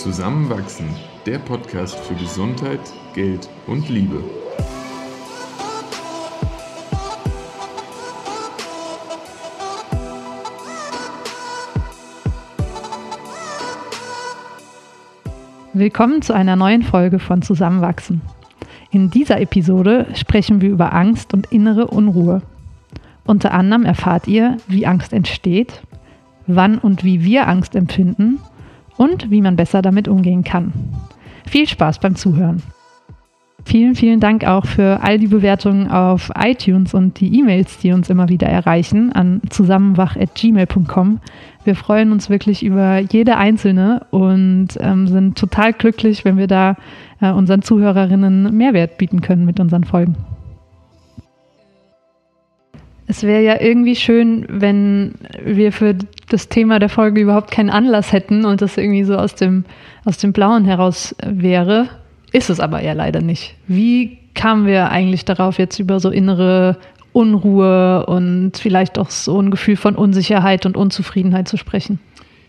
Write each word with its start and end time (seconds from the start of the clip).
Zusammenwachsen, 0.00 0.86
der 1.26 1.38
Podcast 1.38 1.94
für 1.94 2.14
Gesundheit, 2.14 2.80
Geld 3.14 3.50
und 3.66 3.86
Liebe. 3.90 4.24
Willkommen 15.74 16.22
zu 16.22 16.32
einer 16.32 16.56
neuen 16.56 16.82
Folge 16.82 17.18
von 17.18 17.42
Zusammenwachsen. 17.42 18.22
In 18.90 19.10
dieser 19.10 19.38
Episode 19.38 20.06
sprechen 20.14 20.62
wir 20.62 20.70
über 20.70 20.94
Angst 20.94 21.34
und 21.34 21.52
innere 21.52 21.88
Unruhe. 21.88 22.40
Unter 23.26 23.52
anderem 23.52 23.84
erfahrt 23.84 24.26
ihr, 24.26 24.56
wie 24.66 24.86
Angst 24.86 25.12
entsteht, 25.12 25.82
wann 26.46 26.78
und 26.78 27.04
wie 27.04 27.22
wir 27.22 27.46
Angst 27.48 27.76
empfinden 27.76 28.40
und 29.00 29.30
wie 29.30 29.40
man 29.40 29.56
besser 29.56 29.80
damit 29.80 30.08
umgehen 30.08 30.44
kann. 30.44 30.74
Viel 31.46 31.66
Spaß 31.66 32.00
beim 32.00 32.16
Zuhören. 32.16 32.62
Vielen, 33.64 33.94
vielen 33.94 34.20
Dank 34.20 34.46
auch 34.46 34.66
für 34.66 35.00
all 35.02 35.18
die 35.18 35.26
Bewertungen 35.26 35.88
auf 35.90 36.30
iTunes 36.38 36.92
und 36.92 37.18
die 37.18 37.38
E-Mails, 37.38 37.78
die 37.78 37.92
uns 37.92 38.10
immer 38.10 38.28
wieder 38.28 38.46
erreichen 38.46 39.10
an 39.12 39.40
zusammenwach.gmail.com. 39.48 41.18
Wir 41.64 41.74
freuen 41.76 42.12
uns 42.12 42.28
wirklich 42.28 42.62
über 42.62 42.98
jede 42.98 43.38
einzelne 43.38 44.06
und 44.10 44.68
ähm, 44.80 45.08
sind 45.08 45.38
total 45.38 45.72
glücklich, 45.72 46.26
wenn 46.26 46.36
wir 46.36 46.46
da 46.46 46.76
äh, 47.22 47.30
unseren 47.30 47.62
Zuhörerinnen 47.62 48.54
Mehrwert 48.54 48.98
bieten 48.98 49.22
können 49.22 49.46
mit 49.46 49.60
unseren 49.60 49.84
Folgen. 49.84 50.16
Es 53.06 53.22
wäre 53.22 53.42
ja 53.42 53.60
irgendwie 53.60 53.96
schön, 53.96 54.46
wenn 54.48 55.14
wir 55.42 55.72
für 55.72 55.96
das 56.32 56.48
Thema 56.48 56.78
der 56.78 56.88
Folge 56.88 57.20
überhaupt 57.20 57.50
keinen 57.50 57.70
Anlass 57.70 58.12
hätten 58.12 58.44
und 58.44 58.62
das 58.62 58.76
irgendwie 58.76 59.04
so 59.04 59.16
aus 59.16 59.34
dem, 59.34 59.64
aus 60.04 60.18
dem 60.18 60.32
Blauen 60.32 60.64
heraus 60.64 61.14
wäre. 61.24 61.88
Ist 62.32 62.50
es 62.50 62.60
aber 62.60 62.82
ja 62.82 62.92
leider 62.92 63.20
nicht. 63.20 63.56
Wie 63.66 64.18
kamen 64.34 64.66
wir 64.66 64.90
eigentlich 64.90 65.24
darauf, 65.24 65.58
jetzt 65.58 65.78
über 65.78 66.00
so 66.00 66.10
innere 66.10 66.78
Unruhe 67.12 68.06
und 68.06 68.52
vielleicht 68.56 68.98
auch 68.98 69.10
so 69.10 69.40
ein 69.40 69.50
Gefühl 69.50 69.76
von 69.76 69.96
Unsicherheit 69.96 70.64
und 70.66 70.76
Unzufriedenheit 70.76 71.48
zu 71.48 71.56
sprechen? 71.56 71.98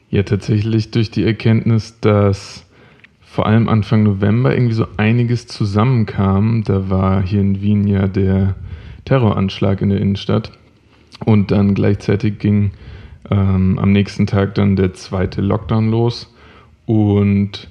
Ja, 0.09 0.23
tatsächlich 0.23 0.91
durch 0.91 1.09
die 1.09 1.23
Erkenntnis, 1.23 1.99
dass 1.99 2.65
vor 3.21 3.45
allem 3.45 3.69
Anfang 3.69 4.03
November 4.03 4.53
irgendwie 4.53 4.73
so 4.73 4.85
einiges 4.97 5.47
zusammenkam. 5.47 6.63
Da 6.65 6.89
war 6.89 7.23
hier 7.23 7.39
in 7.39 7.61
Wien 7.61 7.87
ja 7.87 8.07
der 8.07 8.55
Terroranschlag 9.05 9.81
in 9.81 9.89
der 9.89 10.01
Innenstadt. 10.01 10.51
Und 11.25 11.51
dann 11.51 11.73
gleichzeitig 11.73 12.39
ging 12.39 12.71
ähm, 13.29 13.77
am 13.79 13.91
nächsten 13.91 14.27
Tag 14.27 14.55
dann 14.55 14.75
der 14.75 14.93
zweite 14.93 15.41
Lockdown 15.41 15.89
los. 15.89 16.33
Und 16.85 17.69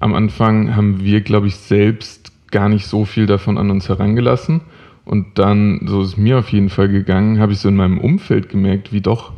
am 0.00 0.14
Anfang 0.14 0.74
haben 0.76 1.02
wir, 1.04 1.20
glaube 1.20 1.46
ich, 1.46 1.56
selbst 1.56 2.32
gar 2.50 2.68
nicht 2.68 2.86
so 2.86 3.04
viel 3.04 3.26
davon 3.26 3.58
an 3.58 3.70
uns 3.70 3.88
herangelassen. 3.88 4.62
Und 5.04 5.38
dann, 5.38 5.80
so 5.86 6.02
ist 6.02 6.18
mir 6.18 6.38
auf 6.38 6.50
jeden 6.50 6.68
Fall 6.68 6.88
gegangen, 6.88 7.38
habe 7.38 7.52
ich 7.52 7.60
so 7.60 7.68
in 7.68 7.76
meinem 7.76 7.98
Umfeld 7.98 8.48
gemerkt, 8.48 8.92
wie 8.92 9.00
doch 9.00 9.32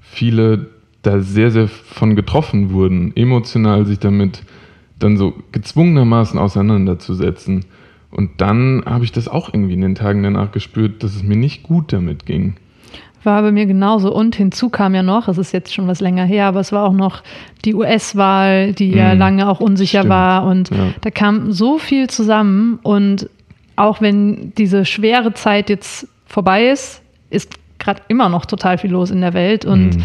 viele 0.00 0.68
da 1.02 1.20
sehr, 1.20 1.50
sehr 1.50 1.68
von 1.68 2.16
getroffen 2.16 2.70
wurden, 2.70 3.16
emotional 3.16 3.86
sich 3.86 3.98
damit 3.98 4.42
dann 4.98 5.16
so 5.16 5.34
gezwungenermaßen 5.52 6.38
auseinanderzusetzen. 6.38 7.64
Und 8.10 8.40
dann 8.40 8.82
habe 8.86 9.04
ich 9.04 9.12
das 9.12 9.28
auch 9.28 9.52
irgendwie 9.52 9.74
in 9.74 9.80
den 9.80 9.94
Tagen 9.94 10.22
danach 10.22 10.50
gespürt, 10.52 11.02
dass 11.02 11.14
es 11.14 11.22
mir 11.22 11.36
nicht 11.36 11.62
gut 11.62 11.92
damit 11.92 12.26
ging. 12.26 12.54
War 13.24 13.42
bei 13.42 13.52
mir 13.52 13.66
genauso. 13.66 14.12
Und 14.14 14.36
hinzu 14.36 14.68
kam 14.68 14.94
ja 14.94 15.02
noch, 15.02 15.28
es 15.28 15.38
ist 15.38 15.52
jetzt 15.52 15.74
schon 15.74 15.88
was 15.88 16.00
länger 16.00 16.24
her, 16.24 16.46
aber 16.46 16.60
es 16.60 16.72
war 16.72 16.84
auch 16.84 16.92
noch 16.92 17.22
die 17.64 17.74
US-Wahl, 17.74 18.72
die 18.72 18.90
ja 18.90 19.14
mm, 19.14 19.18
lange 19.18 19.48
auch 19.48 19.60
unsicher 19.60 20.00
stimmt. 20.00 20.10
war. 20.10 20.44
Und 20.44 20.70
ja. 20.70 20.76
da 21.00 21.10
kam 21.10 21.52
so 21.52 21.78
viel 21.78 22.08
zusammen. 22.08 22.78
Und 22.82 23.28
auch 23.76 24.00
wenn 24.00 24.52
diese 24.56 24.84
schwere 24.84 25.34
Zeit 25.34 25.68
jetzt 25.68 26.06
vorbei 26.26 26.68
ist, 26.68 27.02
ist 27.30 27.58
gerade 27.78 28.02
immer 28.08 28.28
noch 28.28 28.46
total 28.46 28.78
viel 28.78 28.90
los 28.90 29.10
in 29.10 29.20
der 29.20 29.34
Welt. 29.34 29.64
Und 29.64 29.96
mm. 29.96 30.02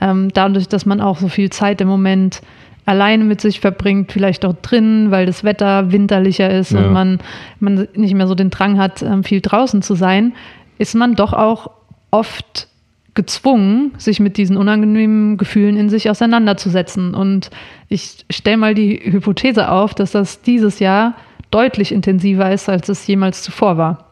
ähm, 0.00 0.28
dadurch, 0.32 0.68
dass 0.68 0.86
man 0.86 1.00
auch 1.00 1.18
so 1.18 1.28
viel 1.28 1.50
Zeit 1.50 1.80
im 1.80 1.88
Moment 1.88 2.40
alleine 2.86 3.24
mit 3.24 3.40
sich 3.40 3.60
verbringt, 3.60 4.12
vielleicht 4.12 4.44
auch 4.44 4.54
drin, 4.60 5.10
weil 5.10 5.26
das 5.26 5.44
Wetter 5.44 5.90
winterlicher 5.90 6.50
ist 6.50 6.72
ja. 6.72 6.80
und 6.80 6.92
man, 6.92 7.18
man 7.60 7.88
nicht 7.94 8.14
mehr 8.14 8.26
so 8.26 8.34
den 8.34 8.50
Drang 8.50 8.78
hat, 8.78 9.02
ähm, 9.02 9.24
viel 9.24 9.40
draußen 9.40 9.82
zu 9.82 9.94
sein, 9.94 10.34
ist 10.78 10.94
man 10.94 11.14
doch 11.14 11.32
auch 11.32 11.70
oft 12.14 12.68
gezwungen, 13.14 13.92
sich 13.98 14.20
mit 14.20 14.36
diesen 14.36 14.56
unangenehmen 14.56 15.36
Gefühlen 15.36 15.76
in 15.76 15.88
sich 15.88 16.08
auseinanderzusetzen. 16.10 17.14
Und 17.14 17.50
ich 17.88 18.24
stelle 18.30 18.56
mal 18.56 18.74
die 18.74 19.00
Hypothese 19.04 19.68
auf, 19.68 19.94
dass 19.94 20.12
das 20.12 20.40
dieses 20.42 20.78
Jahr 20.78 21.14
deutlich 21.50 21.92
intensiver 21.92 22.52
ist, 22.52 22.68
als 22.68 22.88
es 22.88 23.06
jemals 23.06 23.42
zuvor 23.42 23.76
war. 23.78 24.10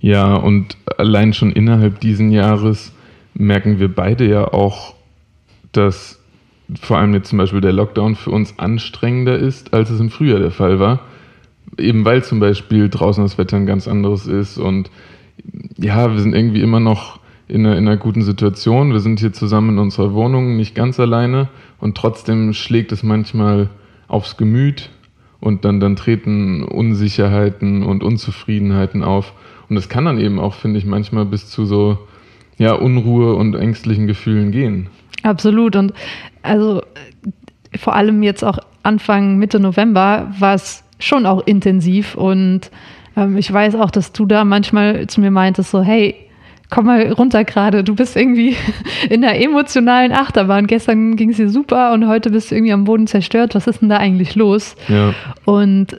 Ja, 0.00 0.34
und 0.34 0.76
allein 0.98 1.32
schon 1.32 1.52
innerhalb 1.52 2.00
dieses 2.00 2.32
Jahres 2.32 2.92
merken 3.34 3.78
wir 3.78 3.92
beide 3.92 4.28
ja 4.28 4.52
auch, 4.52 4.94
dass 5.72 6.20
vor 6.80 6.98
allem 6.98 7.14
jetzt 7.14 7.28
zum 7.28 7.38
Beispiel 7.38 7.60
der 7.60 7.72
Lockdown 7.72 8.16
für 8.16 8.30
uns 8.30 8.58
anstrengender 8.58 9.36
ist, 9.36 9.74
als 9.74 9.90
es 9.90 10.00
im 10.00 10.10
Frühjahr 10.10 10.40
der 10.40 10.50
Fall 10.50 10.80
war. 10.80 11.00
Eben 11.78 12.04
weil 12.04 12.22
zum 12.22 12.40
Beispiel 12.40 12.88
draußen 12.88 13.24
das 13.24 13.38
Wetter 13.38 13.56
ein 13.56 13.66
ganz 13.66 13.88
anderes 13.88 14.26
ist 14.26 14.58
und 14.58 14.90
ja, 15.78 16.12
wir 16.12 16.20
sind 16.20 16.34
irgendwie 16.34 16.60
immer 16.60 16.80
noch 16.80 17.18
in 17.48 17.66
einer, 17.66 17.76
in 17.76 17.86
einer 17.86 17.96
guten 17.96 18.22
Situation. 18.22 18.92
Wir 18.92 19.00
sind 19.00 19.20
hier 19.20 19.32
zusammen 19.32 19.70
in 19.70 19.78
unserer 19.78 20.14
Wohnung, 20.14 20.56
nicht 20.56 20.74
ganz 20.74 20.98
alleine 20.98 21.48
und 21.80 21.96
trotzdem 21.96 22.52
schlägt 22.52 22.92
es 22.92 23.02
manchmal 23.02 23.68
aufs 24.08 24.36
Gemüt 24.36 24.90
und 25.40 25.64
dann, 25.64 25.80
dann 25.80 25.96
treten 25.96 26.64
Unsicherheiten 26.64 27.82
und 27.82 28.02
Unzufriedenheiten 28.02 29.02
auf. 29.02 29.34
Und 29.68 29.76
das 29.76 29.88
kann 29.88 30.04
dann 30.04 30.18
eben 30.18 30.38
auch, 30.38 30.54
finde 30.54 30.78
ich, 30.78 30.86
manchmal 30.86 31.26
bis 31.26 31.50
zu 31.50 31.66
so 31.66 31.98
ja, 32.56 32.72
Unruhe 32.72 33.34
und 33.34 33.54
ängstlichen 33.54 34.06
Gefühlen 34.06 34.52
gehen. 34.52 34.88
Absolut. 35.22 35.76
Und 35.76 35.92
also 36.42 36.82
vor 37.76 37.94
allem 37.94 38.22
jetzt 38.22 38.44
auch 38.44 38.58
Anfang, 38.82 39.36
Mitte 39.38 39.60
November 39.60 40.32
war 40.38 40.54
es 40.54 40.84
schon 40.98 41.26
auch 41.26 41.46
intensiv. 41.46 42.14
Und 42.14 42.70
ähm, 43.16 43.36
ich 43.36 43.52
weiß 43.52 43.74
auch, 43.76 43.90
dass 43.90 44.12
du 44.12 44.26
da 44.26 44.44
manchmal 44.44 45.06
zu 45.06 45.20
mir 45.20 45.30
meintest, 45.30 45.70
so, 45.70 45.82
hey, 45.82 46.14
komm 46.70 46.86
mal 46.86 47.12
runter 47.12 47.44
gerade, 47.44 47.84
du 47.84 47.94
bist 47.94 48.16
irgendwie 48.16 48.56
in 49.10 49.22
der 49.22 49.40
emotionalen 49.40 50.12
Achterbahn. 50.12 50.66
Gestern 50.66 51.16
ging 51.16 51.30
es 51.30 51.36
dir 51.36 51.48
super 51.48 51.92
und 51.92 52.06
heute 52.08 52.30
bist 52.30 52.50
du 52.50 52.54
irgendwie 52.54 52.72
am 52.72 52.84
Boden 52.84 53.06
zerstört. 53.06 53.54
Was 53.54 53.66
ist 53.66 53.82
denn 53.82 53.88
da 53.88 53.98
eigentlich 53.98 54.34
los? 54.34 54.76
Ja. 54.88 55.14
Und 55.44 55.98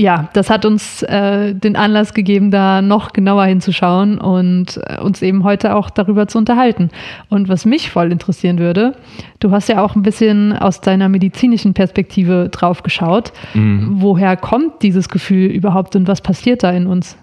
ja, 0.00 0.30
das 0.32 0.48
hat 0.48 0.64
uns 0.64 1.02
äh, 1.02 1.54
den 1.54 1.76
Anlass 1.76 2.14
gegeben, 2.14 2.50
da 2.50 2.80
noch 2.80 3.12
genauer 3.12 3.44
hinzuschauen 3.44 4.18
und 4.18 4.80
äh, 4.86 4.98
uns 4.98 5.20
eben 5.20 5.44
heute 5.44 5.76
auch 5.76 5.90
darüber 5.90 6.26
zu 6.26 6.38
unterhalten. 6.38 6.88
Und 7.28 7.50
was 7.50 7.66
mich 7.66 7.90
voll 7.90 8.10
interessieren 8.10 8.58
würde, 8.58 8.94
du 9.40 9.50
hast 9.50 9.68
ja 9.68 9.84
auch 9.84 9.96
ein 9.96 10.02
bisschen 10.02 10.54
aus 10.54 10.80
deiner 10.80 11.10
medizinischen 11.10 11.74
Perspektive 11.74 12.48
drauf 12.50 12.82
geschaut. 12.82 13.32
Mhm. 13.52 13.96
Woher 14.00 14.38
kommt 14.38 14.82
dieses 14.82 15.10
Gefühl 15.10 15.50
überhaupt 15.50 15.94
und 15.96 16.08
was 16.08 16.22
passiert 16.22 16.62
da 16.62 16.70
in 16.70 16.86
uns? 16.86 17.18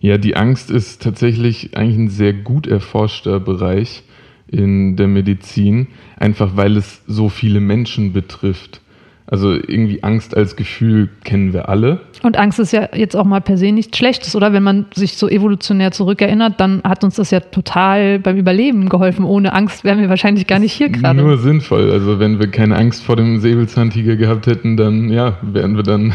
Ja, 0.00 0.18
die 0.18 0.36
Angst 0.36 0.70
ist 0.70 1.02
tatsächlich 1.02 1.76
eigentlich 1.76 1.96
ein 1.98 2.08
sehr 2.08 2.32
gut 2.32 2.66
erforschter 2.66 3.40
Bereich 3.40 4.02
in 4.48 4.96
der 4.96 5.08
Medizin, 5.08 5.88
einfach 6.16 6.56
weil 6.56 6.76
es 6.76 7.02
so 7.06 7.28
viele 7.28 7.60
Menschen 7.60 8.12
betrifft. 8.12 8.80
Also 9.28 9.52
irgendwie 9.52 10.04
Angst 10.04 10.36
als 10.36 10.54
Gefühl 10.54 11.08
kennen 11.24 11.52
wir 11.52 11.68
alle. 11.68 12.00
Und 12.22 12.36
Angst 12.36 12.60
ist 12.60 12.72
ja 12.72 12.88
jetzt 12.94 13.16
auch 13.16 13.24
mal 13.24 13.40
per 13.40 13.58
se 13.58 13.72
nichts 13.72 13.98
Schlechtes, 13.98 14.36
oder? 14.36 14.52
Wenn 14.52 14.62
man 14.62 14.86
sich 14.94 15.16
so 15.16 15.28
evolutionär 15.28 15.90
zurückerinnert, 15.90 16.60
dann 16.60 16.80
hat 16.84 17.02
uns 17.02 17.16
das 17.16 17.32
ja 17.32 17.40
total 17.40 18.20
beim 18.20 18.36
Überleben 18.36 18.88
geholfen. 18.88 19.24
Ohne 19.24 19.52
Angst 19.52 19.82
wären 19.82 20.00
wir 20.00 20.08
wahrscheinlich 20.08 20.46
gar 20.46 20.60
nicht 20.60 20.72
hier 20.72 20.90
gerade. 20.90 21.20
Nur 21.20 21.38
sinnvoll. 21.38 21.90
Also 21.90 22.20
wenn 22.20 22.38
wir 22.38 22.46
keine 22.48 22.76
Angst 22.76 23.02
vor 23.02 23.16
dem 23.16 23.40
Säbelzahntiger 23.40 24.14
gehabt 24.14 24.46
hätten, 24.46 24.76
dann 24.76 25.08
ja, 25.08 25.38
wären 25.42 25.76
wir 25.76 25.82
dann 25.82 26.14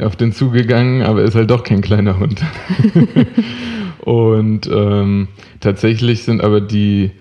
auf 0.00 0.14
den 0.14 0.32
zugegangen, 0.32 1.02
aber 1.02 1.20
er 1.20 1.26
ist 1.26 1.34
halt 1.34 1.50
doch 1.50 1.64
kein 1.64 1.80
kleiner 1.80 2.18
Hund. 2.20 2.40
Und 4.00 4.68
ähm, 4.72 5.28
tatsächlich 5.60 6.22
sind 6.24 6.42
aber 6.42 6.60
die 6.60 7.12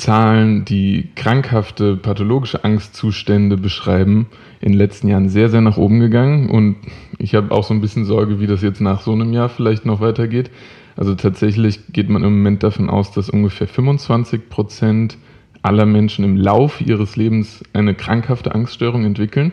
Zahlen, 0.00 0.64
die 0.64 1.10
krankhafte 1.14 1.94
pathologische 1.94 2.64
Angstzustände 2.64 3.58
beschreiben, 3.58 4.28
in 4.60 4.72
den 4.72 4.78
letzten 4.78 5.08
Jahren 5.08 5.28
sehr, 5.28 5.50
sehr 5.50 5.60
nach 5.60 5.76
oben 5.76 6.00
gegangen. 6.00 6.48
Und 6.48 6.76
ich 7.18 7.34
habe 7.34 7.52
auch 7.52 7.64
so 7.64 7.74
ein 7.74 7.82
bisschen 7.82 8.06
Sorge, 8.06 8.40
wie 8.40 8.46
das 8.46 8.62
jetzt 8.62 8.80
nach 8.80 9.02
so 9.02 9.12
einem 9.12 9.34
Jahr 9.34 9.50
vielleicht 9.50 9.84
noch 9.84 10.00
weitergeht. 10.00 10.50
Also 10.96 11.14
tatsächlich 11.14 11.80
geht 11.92 12.08
man 12.08 12.24
im 12.24 12.38
Moment 12.38 12.62
davon 12.62 12.88
aus, 12.88 13.12
dass 13.12 13.28
ungefähr 13.28 13.68
25 13.68 14.48
Prozent 14.48 15.18
aller 15.62 15.84
Menschen 15.84 16.24
im 16.24 16.36
Laufe 16.38 16.82
ihres 16.82 17.16
Lebens 17.16 17.62
eine 17.74 17.94
krankhafte 17.94 18.54
Angststörung 18.54 19.04
entwickeln. 19.04 19.52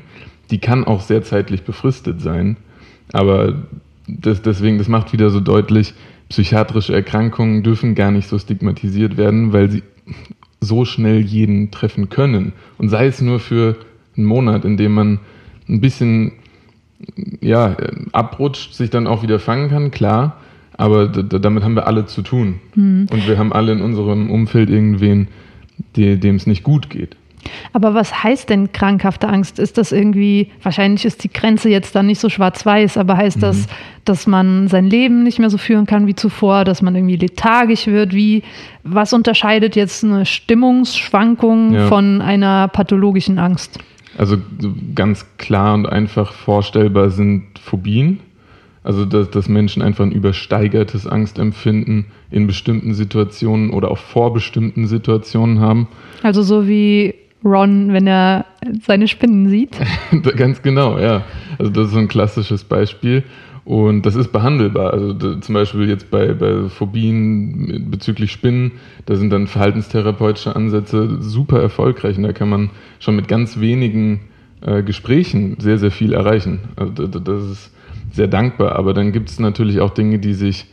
Die 0.49 0.59
kann 0.59 0.85
auch 0.85 1.01
sehr 1.01 1.23
zeitlich 1.23 1.63
befristet 1.63 2.21
sein. 2.21 2.55
Aber 3.11 3.63
das, 4.07 4.41
deswegen, 4.41 4.77
das 4.77 4.88
macht 4.88 5.11
wieder 5.11 5.29
so 5.29 5.41
deutlich, 5.41 5.94
psychiatrische 6.29 6.94
Erkrankungen 6.94 7.63
dürfen 7.63 7.95
gar 7.95 8.11
nicht 8.11 8.29
so 8.29 8.39
stigmatisiert 8.39 9.17
werden, 9.17 9.51
weil 9.51 9.69
sie 9.69 9.83
so 10.59 10.86
schnell 10.86 11.21
jeden 11.21 11.71
treffen 11.71 12.09
können. 12.09 12.54
Und 12.77 12.89
sei 12.89 13.07
es 13.07 13.21
nur 13.21 13.39
für 13.39 13.75
einen 14.15 14.25
Monat, 14.25 14.65
in 14.65 14.77
dem 14.77 14.94
man 14.94 15.19
ein 15.69 15.81
bisschen 15.81 16.33
ja, 17.42 17.77
abrutscht, 18.12 18.74
sich 18.74 18.89
dann 18.89 19.07
auch 19.07 19.24
wieder 19.24 19.39
fangen 19.39 19.69
kann, 19.69 19.92
klar. 19.92 20.38
Aber 20.74 21.07
damit 21.07 21.63
haben 21.63 21.75
wir 21.75 21.88
alle 21.88 22.06
zu 22.06 22.21
tun. 22.21 22.59
Mhm. 22.75 23.07
Und 23.12 23.27
wir 23.27 23.38
haben 23.38 23.51
alle 23.51 23.71
in 23.71 23.81
unserem 23.81 24.30
Umfeld 24.30 24.69
irgendwen, 24.69 25.27
dem 25.95 26.36
es 26.36 26.48
nicht 26.48 26.63
gut 26.63 26.89
geht. 26.89 27.15
Aber 27.73 27.94
was 27.94 28.23
heißt 28.23 28.49
denn 28.49 28.71
krankhafte 28.71 29.27
Angst? 29.27 29.59
Ist 29.59 29.77
das 29.77 29.91
irgendwie, 29.91 30.51
wahrscheinlich 30.63 31.05
ist 31.05 31.23
die 31.23 31.31
Grenze 31.31 31.69
jetzt 31.69 31.95
dann 31.95 32.07
nicht 32.07 32.19
so 32.19 32.29
schwarz-weiß, 32.29 32.97
aber 32.97 33.17
heißt 33.17 33.38
mhm. 33.38 33.41
das, 33.41 33.67
dass 34.05 34.27
man 34.27 34.67
sein 34.67 34.85
Leben 34.85 35.23
nicht 35.23 35.39
mehr 35.39 35.49
so 35.49 35.57
führen 35.57 35.85
kann 35.85 36.07
wie 36.07 36.15
zuvor, 36.15 36.63
dass 36.63 36.81
man 36.81 36.95
irgendwie 36.95 37.17
lethargisch 37.17 37.88
wird? 37.88 38.13
Wie, 38.13 38.44
was 38.83 39.13
unterscheidet 39.13 39.75
jetzt 39.75 40.03
eine 40.03 40.25
Stimmungsschwankung 40.25 41.73
ja. 41.73 41.88
von 41.88 42.21
einer 42.21 42.67
pathologischen 42.67 43.39
Angst? 43.39 43.79
Also 44.17 44.38
ganz 44.95 45.25
klar 45.38 45.75
und 45.75 45.88
einfach 45.88 46.33
vorstellbar 46.33 47.11
sind 47.11 47.59
Phobien. 47.59 48.19
Also 48.88 49.03
dass, 49.03 49.29
dass 49.29 49.49
Menschen 49.49 49.81
einfach 49.81 50.05
ein 50.05 50.13
übersteigertes 50.13 51.05
Angstempfinden 51.05 52.05
in 52.31 52.47
bestimmten 52.47 52.94
Situationen 52.94 53.71
oder 53.71 53.91
auch 53.91 53.97
vor 53.97 54.33
bestimmten 54.33 54.88
Situationen 54.88 55.59
haben. 55.59 55.89
Also 56.23 56.41
so 56.41 56.69
wie 56.69 57.13
Ron, 57.47 57.94
wenn 57.94 58.07
er 58.07 58.45
seine 58.85 59.07
Spinnen 59.07 59.49
sieht. 59.49 59.77
Ganz 60.35 60.61
genau, 60.61 60.99
ja. 60.99 61.23
Also 61.57 61.71
das 61.71 61.88
ist 61.88 61.94
so 61.94 61.99
ein 61.99 62.07
klassisches 62.07 62.63
Beispiel. 62.63 63.23
Und 63.65 64.05
das 64.05 64.15
ist 64.15 64.31
behandelbar. 64.31 64.94
Also 64.94 65.13
zum 65.13 65.53
Beispiel 65.53 65.89
jetzt 65.89 66.09
bei, 66.09 66.33
bei 66.33 66.69
Phobien 66.69 67.88
bezüglich 67.91 68.31
Spinnen, 68.31 68.71
da 69.05 69.15
sind 69.15 69.29
dann 69.29 69.47
verhaltenstherapeutische 69.47 70.55
Ansätze 70.55 71.21
super 71.21 71.61
erfolgreich. 71.61 72.17
Und 72.17 72.23
da 72.23 72.31
kann 72.31 72.47
man 72.47 72.69
schon 72.99 73.17
mit 73.17 73.27
ganz 73.27 73.59
wenigen 73.59 74.21
äh, 74.61 74.83
Gesprächen 74.83 75.57
sehr, 75.59 75.77
sehr 75.77 75.91
viel 75.91 76.13
erreichen. 76.13 76.59
Also 76.77 77.07
das 77.07 77.44
ist 77.44 77.71
sehr 78.13 78.27
dankbar. 78.27 78.77
Aber 78.77 78.94
dann 78.94 79.11
gibt 79.11 79.29
es 79.29 79.39
natürlich 79.39 79.81
auch 79.81 79.89
Dinge, 79.89 80.19
die 80.19 80.33
sich 80.33 80.67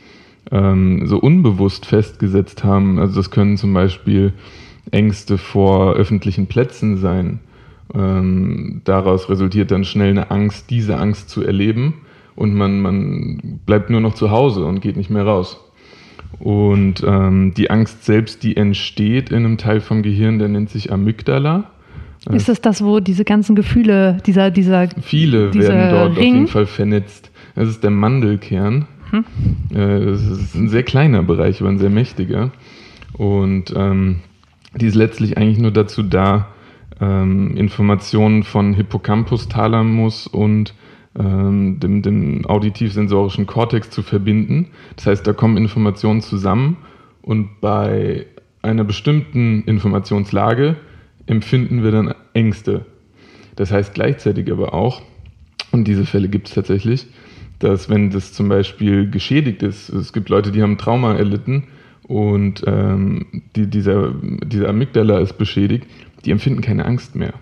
ähm, 0.51 1.05
so 1.07 1.17
unbewusst 1.17 1.85
festgesetzt 1.85 2.63
haben. 2.63 2.97
Also 2.99 3.15
das 3.15 3.29
können 3.29 3.57
zum 3.57 3.73
Beispiel 3.73 4.31
Ängste 4.91 5.37
vor 5.37 5.93
öffentlichen 5.93 6.47
Plätzen 6.47 6.97
sein. 6.97 7.39
Ähm, 7.93 8.81
daraus 8.83 9.29
resultiert 9.29 9.71
dann 9.71 9.85
schnell 9.85 10.09
eine 10.09 10.31
Angst, 10.31 10.69
diese 10.69 10.97
Angst 10.97 11.29
zu 11.29 11.43
erleben 11.43 11.95
und 12.35 12.53
man, 12.53 12.81
man 12.81 13.59
bleibt 13.65 13.89
nur 13.89 14.01
noch 14.01 14.15
zu 14.15 14.31
Hause 14.31 14.65
und 14.65 14.81
geht 14.81 14.97
nicht 14.97 15.09
mehr 15.09 15.23
raus. 15.23 15.61
Und 16.39 17.03
ähm, 17.05 17.53
die 17.55 17.69
Angst 17.69 18.03
selbst, 18.03 18.43
die 18.43 18.57
entsteht 18.57 19.29
in 19.29 19.37
einem 19.37 19.57
Teil 19.57 19.79
vom 19.79 20.03
Gehirn, 20.03 20.39
der 20.39 20.49
nennt 20.49 20.69
sich 20.69 20.91
Amygdala. 20.91 21.71
Ist 22.31 22.49
es 22.49 22.59
das, 22.59 22.83
wo 22.83 22.99
diese 22.99 23.23
ganzen 23.23 23.55
Gefühle, 23.55 24.17
dieser, 24.25 24.49
dieser 24.49 24.89
Viele 25.01 25.51
dieser 25.51 25.73
werden 25.73 25.91
dort 25.91 26.17
Ring? 26.17 26.17
auf 26.17 26.23
jeden 26.23 26.47
Fall 26.47 26.65
vernetzt. 26.65 27.31
Das 27.53 27.69
ist 27.69 27.83
der 27.83 27.91
Mandelkern. 27.91 28.87
Hm. 29.11 29.25
Äh, 29.73 30.05
das 30.11 30.21
ist 30.21 30.55
ein 30.55 30.69
sehr 30.69 30.83
kleiner 30.83 31.21
Bereich, 31.23 31.61
aber 31.61 31.69
ein 31.69 31.77
sehr 31.77 31.91
mächtiger. 31.91 32.51
Und 33.13 33.73
ähm, 33.77 34.17
die 34.75 34.87
ist 34.87 34.95
letztlich 34.95 35.37
eigentlich 35.37 35.59
nur 35.59 35.71
dazu 35.71 36.03
da, 36.03 36.47
ähm, 36.99 37.55
Informationen 37.57 38.43
von 38.43 38.73
Hippocampus, 38.73 39.47
Thalamus 39.49 40.27
und 40.27 40.73
ähm, 41.17 41.79
dem, 41.79 42.01
dem 42.01 42.45
auditiv-sensorischen 42.45 43.45
Kortex 43.45 43.89
zu 43.89 44.03
verbinden. 44.03 44.67
Das 44.95 45.07
heißt, 45.07 45.27
da 45.27 45.33
kommen 45.33 45.57
Informationen 45.57 46.21
zusammen 46.21 46.77
und 47.21 47.61
bei 47.61 48.25
einer 48.61 48.83
bestimmten 48.83 49.63
Informationslage 49.63 50.75
empfinden 51.27 51.83
wir 51.83 51.91
dann 51.91 52.13
Ängste. 52.33 52.85
Das 53.55 53.71
heißt 53.71 53.93
gleichzeitig 53.93 54.51
aber 54.51 54.73
auch, 54.73 55.01
und 55.71 55.87
diese 55.87 56.05
Fälle 56.05 56.27
gibt 56.27 56.47
es 56.47 56.53
tatsächlich, 56.53 57.07
dass 57.59 57.89
wenn 57.89 58.09
das 58.09 58.33
zum 58.33 58.49
Beispiel 58.49 59.09
geschädigt 59.09 59.63
ist, 59.63 59.89
es 59.89 60.11
gibt 60.11 60.29
Leute, 60.29 60.51
die 60.51 60.61
haben 60.61 60.77
Trauma 60.77 61.15
erlitten 61.15 61.67
und 62.07 62.63
ähm, 62.67 63.25
die, 63.55 63.67
dieser, 63.67 64.13
dieser 64.13 64.69
Amygdala 64.69 65.19
ist 65.19 65.37
beschädigt, 65.37 65.87
die 66.23 66.31
empfinden 66.31 66.61
keine 66.61 66.85
Angst 66.85 67.15
mehr. 67.15 67.33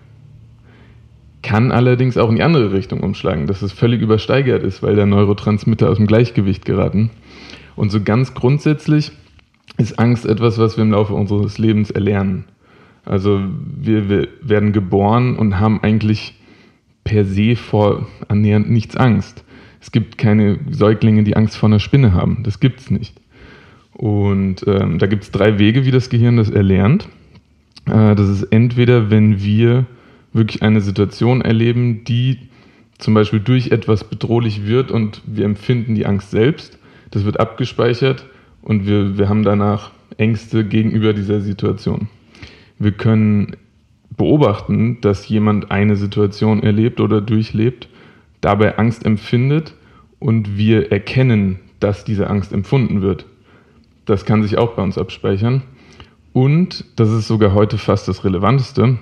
Kann 1.42 1.72
allerdings 1.72 2.16
auch 2.16 2.30
in 2.30 2.36
die 2.36 2.42
andere 2.42 2.72
Richtung 2.72 3.00
umschlagen, 3.00 3.46
dass 3.46 3.60
es 3.60 3.72
völlig 3.72 4.00
übersteigert 4.00 4.62
ist, 4.62 4.82
weil 4.82 4.96
der 4.96 5.04
Neurotransmitter 5.04 5.90
aus 5.90 5.98
dem 5.98 6.06
Gleichgewicht 6.06 6.64
geraten. 6.64 7.10
Und 7.76 7.90
so 7.90 8.00
ganz 8.02 8.32
grundsätzlich 8.32 9.12
ist 9.76 9.98
Angst 9.98 10.24
etwas, 10.24 10.58
was 10.58 10.76
wir 10.76 10.84
im 10.84 10.92
Laufe 10.92 11.12
unseres 11.12 11.58
Lebens 11.58 11.90
erlernen. 11.90 12.44
Also 13.04 13.42
wir, 13.76 14.08
wir 14.08 14.28
werden 14.40 14.72
geboren 14.72 15.36
und 15.36 15.60
haben 15.60 15.82
eigentlich 15.82 16.40
per 17.02 17.26
se 17.26 17.56
vor 17.56 18.06
annähernd 18.28 18.70
nichts 18.70 18.96
Angst. 18.96 19.44
Es 19.82 19.92
gibt 19.92 20.16
keine 20.16 20.58
Säuglinge, 20.70 21.24
die 21.24 21.36
Angst 21.36 21.58
vor 21.58 21.68
einer 21.68 21.80
Spinne 21.80 22.14
haben. 22.14 22.42
Das 22.44 22.60
gibt 22.60 22.80
es 22.80 22.90
nicht. 22.90 23.20
Und 23.94 24.64
ähm, 24.66 24.98
da 24.98 25.06
gibt 25.06 25.24
es 25.24 25.30
drei 25.30 25.58
Wege, 25.58 25.84
wie 25.84 25.90
das 25.90 26.10
Gehirn 26.10 26.36
das 26.36 26.50
erlernt. 26.50 27.08
Äh, 27.86 28.14
das 28.14 28.28
ist 28.28 28.42
entweder, 28.44 29.10
wenn 29.10 29.42
wir 29.42 29.86
wirklich 30.32 30.62
eine 30.62 30.80
Situation 30.80 31.40
erleben, 31.40 32.04
die 32.04 32.38
zum 32.98 33.14
Beispiel 33.14 33.40
durch 33.40 33.70
etwas 33.70 34.04
bedrohlich 34.04 34.66
wird 34.66 34.90
und 34.90 35.22
wir 35.26 35.44
empfinden 35.44 35.94
die 35.94 36.06
Angst 36.06 36.30
selbst. 36.30 36.78
Das 37.10 37.24
wird 37.24 37.38
abgespeichert 37.38 38.26
und 38.62 38.86
wir, 38.86 39.18
wir 39.18 39.28
haben 39.28 39.44
danach 39.44 39.92
Ängste 40.16 40.64
gegenüber 40.64 41.12
dieser 41.12 41.40
Situation. 41.40 42.08
Wir 42.78 42.92
können 42.92 43.56
beobachten, 44.16 45.00
dass 45.00 45.28
jemand 45.28 45.70
eine 45.70 45.96
Situation 45.96 46.62
erlebt 46.62 47.00
oder 47.00 47.20
durchlebt, 47.20 47.88
dabei 48.40 48.78
Angst 48.78 49.04
empfindet 49.04 49.74
und 50.18 50.56
wir 50.56 50.92
erkennen, 50.92 51.60
dass 51.80 52.04
diese 52.04 52.30
Angst 52.30 52.52
empfunden 52.52 53.02
wird. 53.02 53.26
Das 54.04 54.24
kann 54.24 54.42
sich 54.42 54.58
auch 54.58 54.74
bei 54.74 54.82
uns 54.82 54.98
abspeichern. 54.98 55.62
Und 56.32 56.84
das 56.96 57.10
ist 57.10 57.28
sogar 57.28 57.54
heute 57.54 57.78
fast 57.78 58.08
das 58.08 58.24
Relevanteste, 58.24 58.98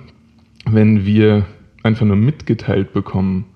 wenn 0.67 1.07
wir 1.07 1.47
einfach 1.83 2.07
nur 2.07 2.17
mitgeteilt 2.17 2.93
bekommen, 2.93 3.47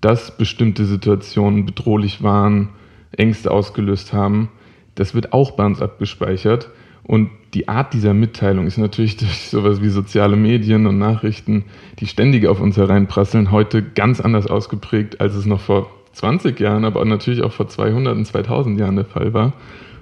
dass 0.00 0.36
bestimmte 0.36 0.84
Situationen 0.84 1.64
bedrohlich 1.64 2.22
waren, 2.22 2.70
Ängste 3.16 3.50
ausgelöst 3.50 4.12
haben, 4.12 4.50
das 4.94 5.14
wird 5.14 5.32
auch 5.32 5.52
bei 5.52 5.64
uns 5.64 5.80
abgespeichert. 5.80 6.70
Und 7.02 7.30
die 7.54 7.68
Art 7.68 7.94
dieser 7.94 8.14
Mitteilung 8.14 8.66
ist 8.66 8.78
natürlich 8.78 9.16
durch 9.16 9.48
sowas 9.48 9.80
wie 9.82 9.88
soziale 9.88 10.36
Medien 10.36 10.86
und 10.86 10.98
Nachrichten, 10.98 11.64
die 11.98 12.06
ständig 12.06 12.46
auf 12.46 12.60
uns 12.60 12.76
hereinprasseln, 12.76 13.50
heute 13.50 13.82
ganz 13.82 14.20
anders 14.20 14.46
ausgeprägt, 14.46 15.20
als 15.20 15.34
es 15.34 15.46
noch 15.46 15.60
vor 15.60 15.90
20 16.12 16.58
Jahren, 16.60 16.84
aber 16.84 17.04
natürlich 17.04 17.42
auch 17.42 17.52
vor 17.52 17.68
200 17.68 18.16
und 18.16 18.24
2000 18.24 18.78
Jahren 18.78 18.96
der 18.96 19.04
Fall 19.04 19.32
war. 19.32 19.52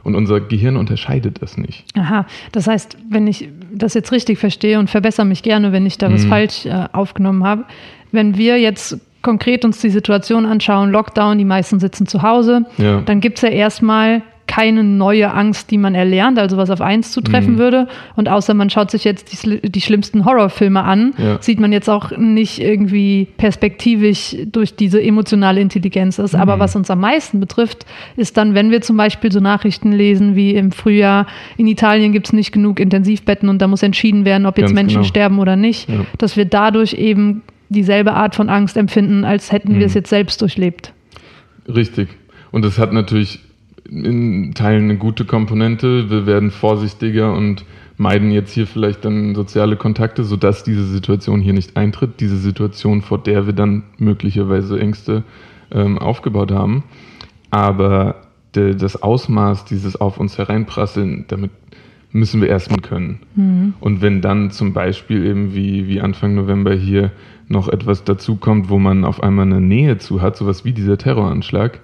Und 0.05 0.15
unser 0.15 0.41
Gehirn 0.41 0.77
unterscheidet 0.77 1.43
das 1.43 1.57
nicht. 1.57 1.85
Aha, 1.97 2.27
das 2.53 2.67
heißt, 2.67 2.97
wenn 3.11 3.27
ich 3.27 3.49
das 3.73 3.95
jetzt 3.95 4.13
richtig 4.13 4.39
verstehe 4.39 4.79
und 4.79 4.89
verbessere 4.91 5.27
mich 5.27 5.43
gerne, 5.43 5.73
wenn 5.73 5.87
ich 5.87 5.99
da 5.99 6.13
was 6.13 6.25
mhm. 6.25 6.29
falsch 6.29 6.67
äh, 6.67 6.87
aufgenommen 6.93 7.45
habe, 7.45 7.65
wenn 8.13 8.37
wir 8.37 8.59
jetzt 8.59 8.99
konkret 9.23 9.65
uns 9.65 9.81
die 9.81 9.91
Situation 9.91 10.47
anschauen, 10.47 10.91
Lockdown, 10.91 11.39
die 11.39 11.45
meisten 11.45 11.81
sitzen 11.81 12.07
zu 12.07 12.23
Hause, 12.23 12.65
ja. 12.79 13.01
dann 13.03 13.21
gibt 13.21 13.39
es 13.39 13.43
ja 13.43 13.51
erstmal 13.51 14.23
keine 14.49 14.83
neue 14.83 15.33
Angst, 15.33 15.71
die 15.71 15.79
man 15.79 15.95
erlernt, 15.95 16.39
also 16.39 16.57
was 16.57 16.71
auf 16.71 16.81
eins 16.81 17.13
zutreffen 17.13 17.55
mhm. 17.55 17.59
würde. 17.59 17.89
Und 18.17 18.29
außer 18.29 18.55
man 18.55 18.71
schaut 18.71 18.91
sich 18.91 19.05
jetzt 19.05 19.45
die, 19.45 19.61
die 19.71 19.81
schlimmsten 19.81 20.25
Horrorfilme 20.25 20.83
an, 20.83 21.15
ja. 21.19 21.41
sieht 21.41 21.61
man 21.61 21.71
jetzt 21.71 21.89
auch 21.89 22.17
nicht 22.17 22.59
irgendwie 22.59 23.29
perspektivisch 23.37 24.35
durch 24.47 24.75
diese 24.75 25.01
emotionale 25.01 25.61
Intelligenz 25.61 26.19
ist. 26.19 26.33
Mhm. 26.33 26.41
Aber 26.41 26.59
was 26.59 26.75
uns 26.75 26.91
am 26.91 27.01
meisten 27.01 27.39
betrifft, 27.39 27.87
ist 28.17 28.37
dann, 28.37 28.55
wenn 28.55 28.73
wir 28.73 28.81
zum 28.81 28.97
Beispiel 28.97 29.31
so 29.31 29.39
Nachrichten 29.39 29.93
lesen 29.93 30.35
wie 30.35 30.55
im 30.55 30.73
Frühjahr, 30.73 31.27
in 31.59 31.69
Italien 31.69 32.13
gibt 32.13 32.29
es 32.29 32.33
nicht 32.33 32.51
genug 32.51 32.81
Intensivbetten 32.81 33.49
und 33.49 33.61
da 33.61 33.69
muss 33.69 33.83
entschieden 33.83 34.25
werden, 34.25 34.47
ob 34.47 34.57
jetzt 34.57 34.71
Ganz 34.71 34.75
Menschen 34.75 35.03
genau. 35.03 35.09
sterben 35.09 35.39
oder 35.39 35.57
nicht, 35.57 35.89
ja. 35.89 36.07
dass 36.17 36.37
wir 36.37 36.47
dadurch 36.47 36.95
eben 36.95 37.43
dieselbe 37.69 38.15
Art 38.15 38.35
von 38.35 38.49
Angst 38.49 38.79
empfinden, 38.79 39.25
als 39.25 39.53
hätten 39.53 39.75
mhm. 39.75 39.79
wir 39.81 39.87
es 39.87 39.95
jetzt 39.95 40.09
selbst 40.09 40.41
durchlebt. 40.41 40.95
Richtig. 41.69 42.09
Und 42.51 42.65
es 42.65 42.79
hat 42.79 42.95
natürlich 42.95 43.41
in 43.89 44.55
Teilen 44.55 44.85
eine 44.85 44.97
gute 44.97 45.25
Komponente. 45.25 46.11
Wir 46.11 46.27
werden 46.27 46.51
vorsichtiger 46.51 47.33
und 47.35 47.65
meiden 47.97 48.31
jetzt 48.31 48.53
hier 48.53 48.67
vielleicht 48.67 49.05
dann 49.05 49.35
soziale 49.35 49.77
Kontakte, 49.77 50.25
sodass 50.25 50.63
diese 50.63 50.85
Situation 50.85 51.41
hier 51.41 51.53
nicht 51.53 51.77
eintritt. 51.77 52.21
Diese 52.21 52.37
Situation, 52.37 53.03
vor 53.03 53.19
der 53.19 53.47
wir 53.47 53.53
dann 53.53 53.83
möglicherweise 53.99 54.79
Ängste 54.79 55.25
ähm, 55.73 55.99
aufgebaut 55.99 56.53
haben. 56.53 56.85
Aber 57.51 58.17
de, 58.55 58.75
das 58.75 59.03
Ausmaß 59.03 59.65
dieses 59.65 60.01
auf 60.01 60.19
uns 60.19 60.39
hereinprasseln, 60.39 61.25
damit 61.29 61.51
müssen 62.13 62.41
wir 62.41 62.49
erstmal 62.49 62.81
können. 62.81 63.21
Mhm. 63.35 63.75
Und 63.81 64.01
wenn 64.01 64.21
dann 64.21 64.51
zum 64.51 64.73
Beispiel 64.73 65.27
eben 65.27 65.55
wie, 65.55 65.89
wie 65.89 66.01
Anfang 66.01 66.35
November 66.35 66.75
hier 66.75 67.11
noch 67.49 67.69
etwas 67.69 68.05
dazukommt, 68.05 68.69
wo 68.69 68.79
man 68.79 69.05
auf 69.05 69.23
einmal 69.23 69.47
eine 69.47 69.61
Nähe 69.61 69.99
zu 69.99 70.23
hat, 70.23 70.37
sowas 70.37 70.65
wie 70.65 70.73
dieser 70.73 70.99
Terroranschlag, 70.99 71.81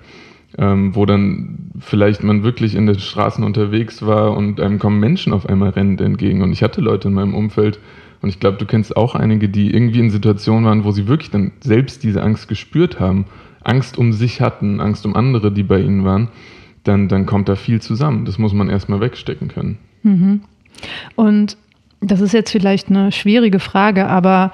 ähm, 0.59 0.95
wo 0.95 1.05
dann 1.07 1.71
vielleicht 1.81 2.23
man 2.23 2.43
wirklich 2.43 2.75
in 2.75 2.87
den 2.87 2.99
Straßen 2.99 3.43
unterwegs 3.45 4.07
war 4.07 4.37
und 4.37 4.61
einem 4.61 4.79
kommen 4.79 5.01
Menschen 5.01 5.33
auf 5.33 5.49
einmal 5.49 5.71
rennend 5.71 6.01
entgegen. 6.01 6.43
Und 6.43 6.53
ich 6.53 6.63
hatte 6.63 6.81
Leute 6.81 7.09
in 7.09 7.15
meinem 7.15 7.35
Umfeld, 7.35 7.81
Und 8.25 8.31
ich 8.31 8.41
glaube, 8.41 8.57
du 8.57 8.65
kennst 8.65 8.97
auch 8.97 9.15
einige, 9.15 9.51
die 9.51 9.71
irgendwie 9.71 10.01
in 10.01 10.09
Situationen 10.09 10.65
waren, 10.65 10.85
wo 10.85 10.93
sie 10.93 11.09
wirklich 11.09 11.31
dann 11.31 11.53
selbst 11.61 12.03
diese 12.03 12.23
Angst 12.23 12.49
gespürt 12.49 12.99
haben, 12.99 13.27
Angst 13.63 13.99
um 13.99 14.15
sich 14.15 14.41
hatten, 14.41 14.81
Angst 14.81 15.05
um 15.05 15.15
andere, 15.15 15.53
die 15.53 15.63
bei 15.63 15.79
ihnen 15.79 16.07
waren, 16.07 16.29
dann, 16.85 17.09
dann 17.09 17.27
kommt 17.27 17.51
da 17.51 17.55
viel 17.55 17.83
zusammen. 17.83 18.25
Das 18.25 18.39
muss 18.39 18.55
man 18.55 18.71
erstmal 18.71 19.01
wegstecken 19.01 19.49
können. 19.49 19.77
Mhm. 20.05 20.41
Und 21.17 21.59
das 22.01 22.23
ist 22.23 22.33
jetzt 22.33 22.51
vielleicht 22.51 22.89
eine 22.89 23.13
schwierige 23.13 23.59
Frage, 23.59 24.07
aber 24.07 24.53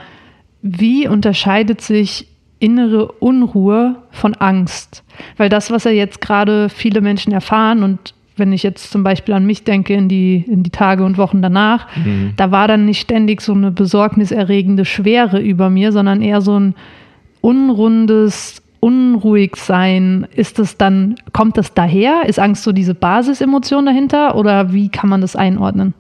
wie 0.63 1.07
unterscheidet 1.07 1.81
sich 1.81 2.27
innere 2.61 3.11
Unruhe 3.13 3.97
von 4.11 4.35
Angst? 4.35 5.03
Weil 5.37 5.49
das, 5.49 5.71
was 5.71 5.85
ja 5.85 5.91
jetzt 5.91 6.21
gerade 6.21 6.69
viele 6.69 7.01
Menschen 7.01 7.33
erfahren 7.33 7.83
und 7.83 8.15
wenn 8.41 8.53
ich 8.53 8.65
jetzt 8.65 8.91
zum 8.91 9.05
Beispiel 9.05 9.35
an 9.35 9.47
mich 9.47 9.63
denke, 9.63 9.95
in 9.95 10.09
die, 10.09 10.45
in 10.49 10.65
die 10.65 10.71
Tage 10.71 11.05
und 11.05 11.19
Wochen 11.19 11.43
danach, 11.43 11.87
mhm. 11.97 12.33
da 12.37 12.51
war 12.51 12.67
dann 12.67 12.87
nicht 12.87 13.01
ständig 13.01 13.41
so 13.43 13.53
eine 13.53 13.71
besorgniserregende 13.71 14.85
Schwere 14.85 15.41
über 15.41 15.71
mir, 15.71 15.93
sondern 15.93 16.23
eher 16.23 16.41
so 16.41 16.59
ein 16.59 16.75
unrundes, 17.41 18.63
unruhig 18.81 19.57
sein. 19.57 20.27
Ist 20.35 20.59
das 20.59 20.77
dann, 20.77 21.17
kommt 21.33 21.57
das 21.57 21.75
daher? 21.75 22.23
Ist 22.27 22.41
Angst 22.41 22.65
so 22.65 22.73
diese 22.73 22.95
Basisemotion 22.95 23.87
dahinter 23.87 24.35
oder 24.35 24.73
wie 24.73 24.89
kann 24.89 25.09
man 25.11 25.21
das 25.21 25.37
einordnen? 25.37 25.95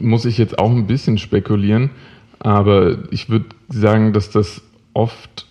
Muss 0.00 0.24
ich 0.24 0.38
jetzt 0.38 0.58
auch 0.58 0.70
ein 0.70 0.86
bisschen 0.86 1.16
spekulieren, 1.16 1.90
aber 2.40 2.98
ich 3.10 3.28
würde 3.28 3.46
sagen, 3.68 4.12
dass 4.12 4.30
das 4.30 4.62
oft 4.94 5.45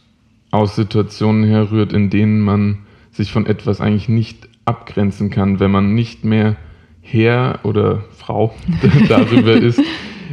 aus 0.55 0.75
Situationen 0.75 1.43
herrührt, 1.43 1.93
in 1.93 2.09
denen 2.09 2.39
man 2.39 2.79
sich 3.12 3.31
von 3.31 3.45
etwas 3.45 3.81
eigentlich 3.81 4.09
nicht 4.09 4.47
abgrenzen 4.65 5.29
kann, 5.29 5.59
wenn 5.59 5.71
man 5.71 5.93
nicht 5.93 6.24
mehr 6.24 6.55
Herr 7.01 7.59
oder 7.63 8.03
Frau 8.17 8.55
darüber 9.09 9.53
ist, 9.53 9.81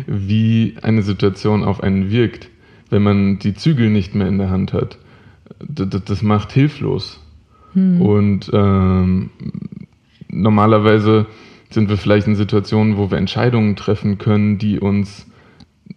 wie 0.07 0.77
eine 0.83 1.03
Situation 1.03 1.65
auf 1.65 1.83
einen 1.83 2.11
wirkt, 2.11 2.49
wenn 2.89 3.03
man 3.03 3.39
die 3.39 3.55
Zügel 3.55 3.91
nicht 3.91 4.15
mehr 4.15 4.27
in 4.27 4.39
der 4.39 4.51
Hand 4.51 4.73
hat. 4.73 4.99
Das, 5.59 6.23
macht 6.23 6.53
hilflos. 6.53 7.21
Hm. 7.75 8.01
Und 8.01 8.51
ähm, 8.53 9.31
normalerweise 10.29 11.27
sind 11.71 11.89
wir 11.89 11.97
vielleicht 11.97 12.27
in 12.27 12.37
Situationen, 12.37 12.97
wo 12.97 13.11
wir 13.11 13.19
Entscheidungen 13.19 13.77
treffen 13.77 14.19
können, 14.19 14.59
die 14.59 14.79
uns 14.79 15.27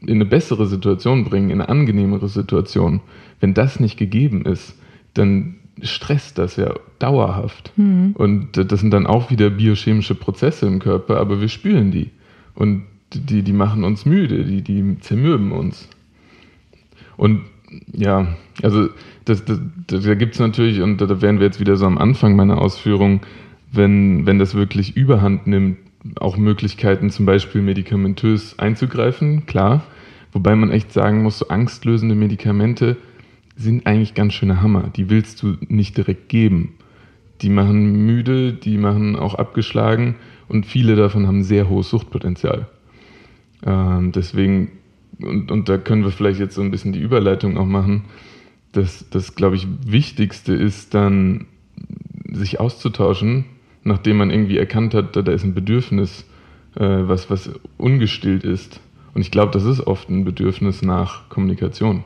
in 0.02 0.16
eine 0.16 0.26
bessere 0.26 0.68
Situation 0.68 1.26
bringen, 1.26 1.50
in 1.50 1.62
eine 1.62 1.70
angenehmere 1.70 2.28
Situation. 2.28 3.02
Wenn 3.40 3.54
das 3.54 3.80
nicht 3.80 3.98
gegeben 3.98 4.46
ist, 4.46 4.78
dann 5.14 5.56
stresst 5.82 6.38
das 6.38 6.56
ja 6.56 6.74
dauerhaft. 7.00 7.72
Mhm. 7.76 8.14
Und 8.14 8.72
das 8.72 8.80
sind 8.80 8.92
dann 8.92 9.08
auch 9.08 9.30
wieder 9.30 9.50
biochemische 9.50 10.16
Prozesse 10.16 10.68
im 10.68 10.80
Körper, 10.80 11.18
aber 11.18 11.42
wir 11.42 11.50
spüren 11.50 11.92
die. 11.92 12.12
Und 12.54 12.84
die, 13.14 13.44
die 13.44 13.54
machen 13.54 13.84
uns 13.84 14.06
müde, 14.06 14.46
die, 14.46 14.62
die 14.62 15.00
zermürben 15.00 15.52
uns. 15.52 15.90
Und 17.18 17.42
ja, 17.92 18.36
also 18.62 18.90
das, 19.26 19.44
das, 19.46 19.60
das 19.88 20.04
da 20.04 20.14
gibt 20.16 20.34
es 20.34 20.40
natürlich, 20.40 20.82
und 20.82 21.00
da 21.00 21.22
wären 21.22 21.40
wir 21.40 21.46
jetzt 21.46 21.60
wieder 21.60 21.76
so 21.76 21.86
am 21.86 21.98
Anfang 21.98 22.36
meiner 22.36 22.60
Ausführung, 22.60 23.22
wenn, 23.72 24.26
wenn 24.26 24.40
das 24.40 24.56
wirklich 24.56 24.96
überhand 24.96 25.48
nimmt, 25.48 25.78
auch 26.20 26.38
Möglichkeiten 26.38 27.10
zum 27.10 27.26
Beispiel 27.26 27.62
medikamentös 27.62 28.60
einzugreifen, 28.60 29.46
klar. 29.46 29.84
Wobei 30.32 30.56
man 30.56 30.70
echt 30.70 30.92
sagen 30.92 31.24
muss, 31.24 31.40
so 31.40 31.48
angstlösende 31.48 32.16
Medikamente 32.16 32.98
sind 33.56 33.88
eigentlich 33.88 34.14
ganz 34.14 34.34
schöne 34.34 34.62
Hammer. 34.62 34.92
Die 34.96 35.10
willst 35.10 35.42
du 35.42 35.56
nicht 35.68 35.96
direkt 35.98 36.30
geben. 36.30 36.76
Die 37.42 37.50
machen 37.50 38.06
müde, 38.06 38.54
die 38.54 38.78
machen 38.78 39.16
auch 39.16 39.36
abgeschlagen 39.36 40.16
und 40.48 40.66
viele 40.66 40.96
davon 40.96 41.28
haben 41.28 41.44
sehr 41.44 41.70
hohes 41.70 41.90
Suchtpotenzial. 41.90 42.68
Ähm, 43.66 44.12
deswegen, 44.12 44.72
und, 45.22 45.52
und 45.52 45.70
da 45.70 45.78
können 45.78 46.04
wir 46.04 46.12
vielleicht 46.12 46.40
jetzt 46.40 46.56
so 46.56 46.62
ein 46.62 46.72
bisschen 46.72 46.94
die 46.94 47.02
Überleitung 47.02 47.58
auch 47.58 47.66
machen, 47.66 48.04
dass 48.74 49.10
das, 49.10 49.36
glaube 49.36 49.56
ich, 49.56 49.68
Wichtigste 49.86 50.54
ist 50.54 50.94
dann, 50.94 51.46
sich 52.32 52.60
auszutauschen, 52.60 53.46
nachdem 53.86 54.18
man 54.18 54.32
irgendwie 54.32 54.58
erkannt 54.58 54.94
hat, 54.94 55.16
da, 55.16 55.22
da 55.22 55.32
ist 55.32 55.46
ein 55.46 55.54
Bedürfnis, 55.54 56.26
äh, 56.76 56.84
was, 56.84 57.30
was 57.30 57.50
ungestillt 57.78 58.44
ist. 58.44 58.82
Und 59.14 59.22
ich 59.22 59.32
glaube, 59.32 59.52
das 59.54 59.64
ist 59.64 59.88
oft 59.88 60.10
ein 60.10 60.26
Bedürfnis 60.26 60.82
nach 60.82 61.30
Kommunikation. 61.30 62.04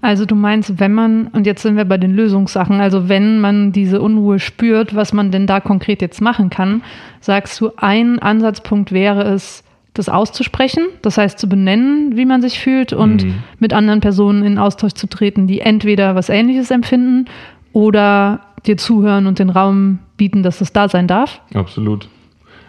Also 0.00 0.24
du 0.24 0.34
meinst, 0.34 0.80
wenn 0.80 0.94
man, 0.94 1.28
und 1.28 1.46
jetzt 1.46 1.62
sind 1.62 1.76
wir 1.76 1.84
bei 1.84 1.98
den 1.98 2.14
Lösungssachen, 2.14 2.80
also 2.80 3.08
wenn 3.08 3.40
man 3.40 3.72
diese 3.72 4.00
Unruhe 4.00 4.38
spürt, 4.38 4.94
was 4.94 5.12
man 5.12 5.30
denn 5.30 5.46
da 5.46 5.60
konkret 5.60 6.00
jetzt 6.00 6.20
machen 6.22 6.48
kann, 6.48 6.82
sagst 7.20 7.60
du, 7.60 7.70
ein 7.76 8.18
Ansatzpunkt 8.18 8.92
wäre 8.92 9.22
es, 9.22 9.62
das 9.92 10.08
auszusprechen, 10.08 10.84
das 11.02 11.18
heißt 11.18 11.38
zu 11.38 11.48
benennen, 11.48 12.16
wie 12.16 12.24
man 12.24 12.40
sich 12.40 12.60
fühlt 12.60 12.92
und 12.92 13.24
mhm. 13.24 13.34
mit 13.58 13.72
anderen 13.72 14.00
Personen 14.00 14.44
in 14.44 14.56
Austausch 14.56 14.92
zu 14.92 15.08
treten, 15.08 15.48
die 15.48 15.60
entweder 15.60 16.14
was 16.14 16.28
Ähnliches 16.28 16.70
empfinden 16.70 17.26
oder 17.72 18.40
dir 18.66 18.76
zuhören 18.76 19.26
und 19.26 19.38
den 19.38 19.50
Raum 19.50 19.98
bieten, 20.16 20.42
dass 20.42 20.58
das 20.58 20.72
da 20.72 20.88
sein 20.88 21.06
darf? 21.06 21.40
Absolut. 21.54 22.08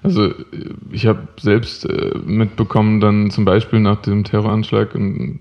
Also 0.04 0.34
ich 0.92 1.06
habe 1.06 1.28
selbst 1.40 1.86
äh, 1.86 2.18
mitbekommen, 2.26 3.02
dann 3.02 3.30
zum 3.30 3.46
Beispiel 3.46 3.80
nach 3.80 4.02
dem 4.02 4.24
Terroranschlag 4.24 4.96
und 4.96 5.40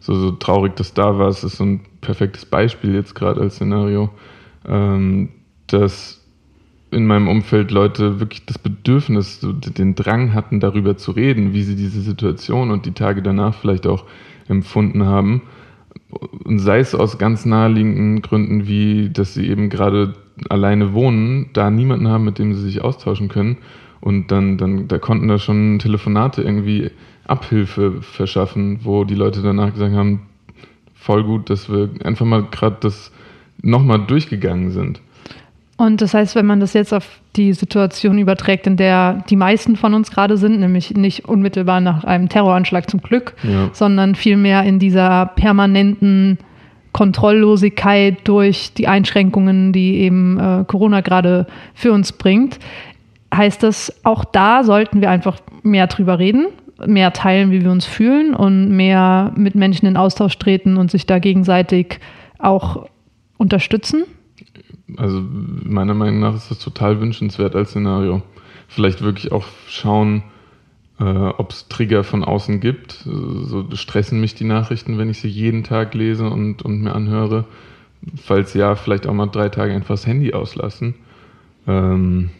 so, 0.00 0.14
so 0.14 0.32
traurig 0.32 0.74
das 0.76 0.94
da 0.94 1.18
war, 1.18 1.28
es 1.28 1.44
ist 1.44 1.58
so 1.58 1.64
ein 1.64 1.80
perfektes 2.00 2.44
Beispiel 2.44 2.94
jetzt 2.94 3.14
gerade 3.14 3.40
als 3.40 3.56
Szenario, 3.56 4.10
ähm, 4.66 5.28
dass 5.66 6.20
in 6.90 7.06
meinem 7.06 7.28
Umfeld 7.28 7.70
Leute 7.70 8.18
wirklich 8.18 8.44
das 8.46 8.58
Bedürfnis, 8.58 9.40
so 9.40 9.52
den 9.52 9.94
Drang 9.94 10.34
hatten, 10.34 10.58
darüber 10.58 10.96
zu 10.96 11.12
reden, 11.12 11.52
wie 11.52 11.62
sie 11.62 11.76
diese 11.76 12.00
Situation 12.00 12.70
und 12.72 12.86
die 12.86 12.92
Tage 12.92 13.22
danach 13.22 13.54
vielleicht 13.54 13.86
auch 13.86 14.04
empfunden 14.48 15.04
haben. 15.04 15.42
Und 16.44 16.58
sei 16.58 16.80
es 16.80 16.94
aus 16.94 17.18
ganz 17.18 17.44
naheliegenden 17.44 18.22
Gründen, 18.22 18.66
wie 18.66 19.10
dass 19.10 19.34
sie 19.34 19.48
eben 19.48 19.70
gerade 19.70 20.14
alleine 20.48 20.92
wohnen, 20.92 21.50
da 21.52 21.70
niemanden 21.70 22.08
haben, 22.08 22.24
mit 22.24 22.38
dem 22.38 22.54
sie 22.54 22.62
sich 22.62 22.82
austauschen 22.82 23.28
können. 23.28 23.58
Und 24.00 24.32
dann, 24.32 24.56
dann 24.56 24.88
da 24.88 24.98
konnten 24.98 25.28
da 25.28 25.38
schon 25.38 25.78
Telefonate 25.78 26.42
irgendwie 26.42 26.90
Abhilfe 27.26 28.02
verschaffen, 28.02 28.80
wo 28.82 29.04
die 29.04 29.14
Leute 29.14 29.42
danach 29.42 29.72
gesagt 29.72 29.94
haben, 29.94 30.22
voll 30.94 31.22
gut, 31.22 31.50
dass 31.50 31.70
wir 31.70 31.90
einfach 32.02 32.26
mal 32.26 32.44
gerade 32.50 32.78
das 32.80 33.12
nochmal 33.62 34.04
durchgegangen 34.06 34.70
sind. 34.70 35.00
Und 35.76 36.02
das 36.02 36.12
heißt, 36.12 36.34
wenn 36.34 36.46
man 36.46 36.60
das 36.60 36.74
jetzt 36.74 36.92
auf 36.92 37.20
die 37.40 37.52
Situation 37.54 38.18
überträgt, 38.18 38.66
in 38.66 38.76
der 38.76 39.24
die 39.30 39.36
meisten 39.36 39.76
von 39.76 39.94
uns 39.94 40.10
gerade 40.10 40.36
sind, 40.36 40.60
nämlich 40.60 40.94
nicht 40.94 41.24
unmittelbar 41.24 41.80
nach 41.80 42.04
einem 42.04 42.28
Terroranschlag 42.28 42.90
zum 42.90 43.00
Glück, 43.00 43.34
ja. 43.42 43.70
sondern 43.72 44.14
vielmehr 44.14 44.62
in 44.64 44.78
dieser 44.78 45.26
permanenten 45.26 46.38
Kontrolllosigkeit 46.92 48.18
durch 48.24 48.74
die 48.74 48.88
Einschränkungen, 48.88 49.72
die 49.72 50.00
eben 50.00 50.38
äh, 50.38 50.64
Corona 50.66 51.00
gerade 51.00 51.46
für 51.74 51.92
uns 51.92 52.12
bringt, 52.12 52.58
heißt 53.34 53.62
das, 53.62 54.04
auch 54.04 54.24
da 54.24 54.64
sollten 54.64 55.00
wir 55.00 55.10
einfach 55.10 55.38
mehr 55.62 55.86
drüber 55.86 56.18
reden, 56.18 56.48
mehr 56.84 57.12
teilen, 57.12 57.52
wie 57.52 57.62
wir 57.62 57.70
uns 57.70 57.86
fühlen 57.86 58.34
und 58.34 58.68
mehr 58.70 59.32
mit 59.36 59.54
Menschen 59.54 59.86
in 59.86 59.96
Austausch 59.96 60.36
treten 60.38 60.76
und 60.76 60.90
sich 60.90 61.06
da 61.06 61.18
gegenseitig 61.18 62.00
auch 62.38 62.86
unterstützen? 63.38 64.04
Also 64.96 65.22
meiner 65.64 65.94
Meinung 65.94 66.20
nach 66.20 66.34
ist 66.34 66.50
das 66.50 66.58
total 66.58 67.00
wünschenswert 67.00 67.54
als 67.54 67.70
Szenario. 67.70 68.22
Vielleicht 68.68 69.02
wirklich 69.02 69.32
auch 69.32 69.44
schauen, 69.68 70.22
äh, 70.98 71.04
ob 71.04 71.50
es 71.50 71.68
Trigger 71.68 72.04
von 72.04 72.24
außen 72.24 72.60
gibt. 72.60 72.92
So 73.04 73.66
stressen 73.74 74.20
mich 74.20 74.34
die 74.34 74.44
Nachrichten, 74.44 74.98
wenn 74.98 75.10
ich 75.10 75.20
sie 75.20 75.28
jeden 75.28 75.64
Tag 75.64 75.94
lese 75.94 76.28
und, 76.28 76.62
und 76.62 76.82
mir 76.82 76.94
anhöre. 76.94 77.46
Falls 78.16 78.54
ja, 78.54 78.76
vielleicht 78.76 79.06
auch 79.06 79.12
mal 79.12 79.26
drei 79.26 79.48
Tage 79.48 79.74
einfach 79.74 79.94
das 79.94 80.06
Handy 80.06 80.32
auslassen. 80.32 80.94
Ähm, 81.66 82.30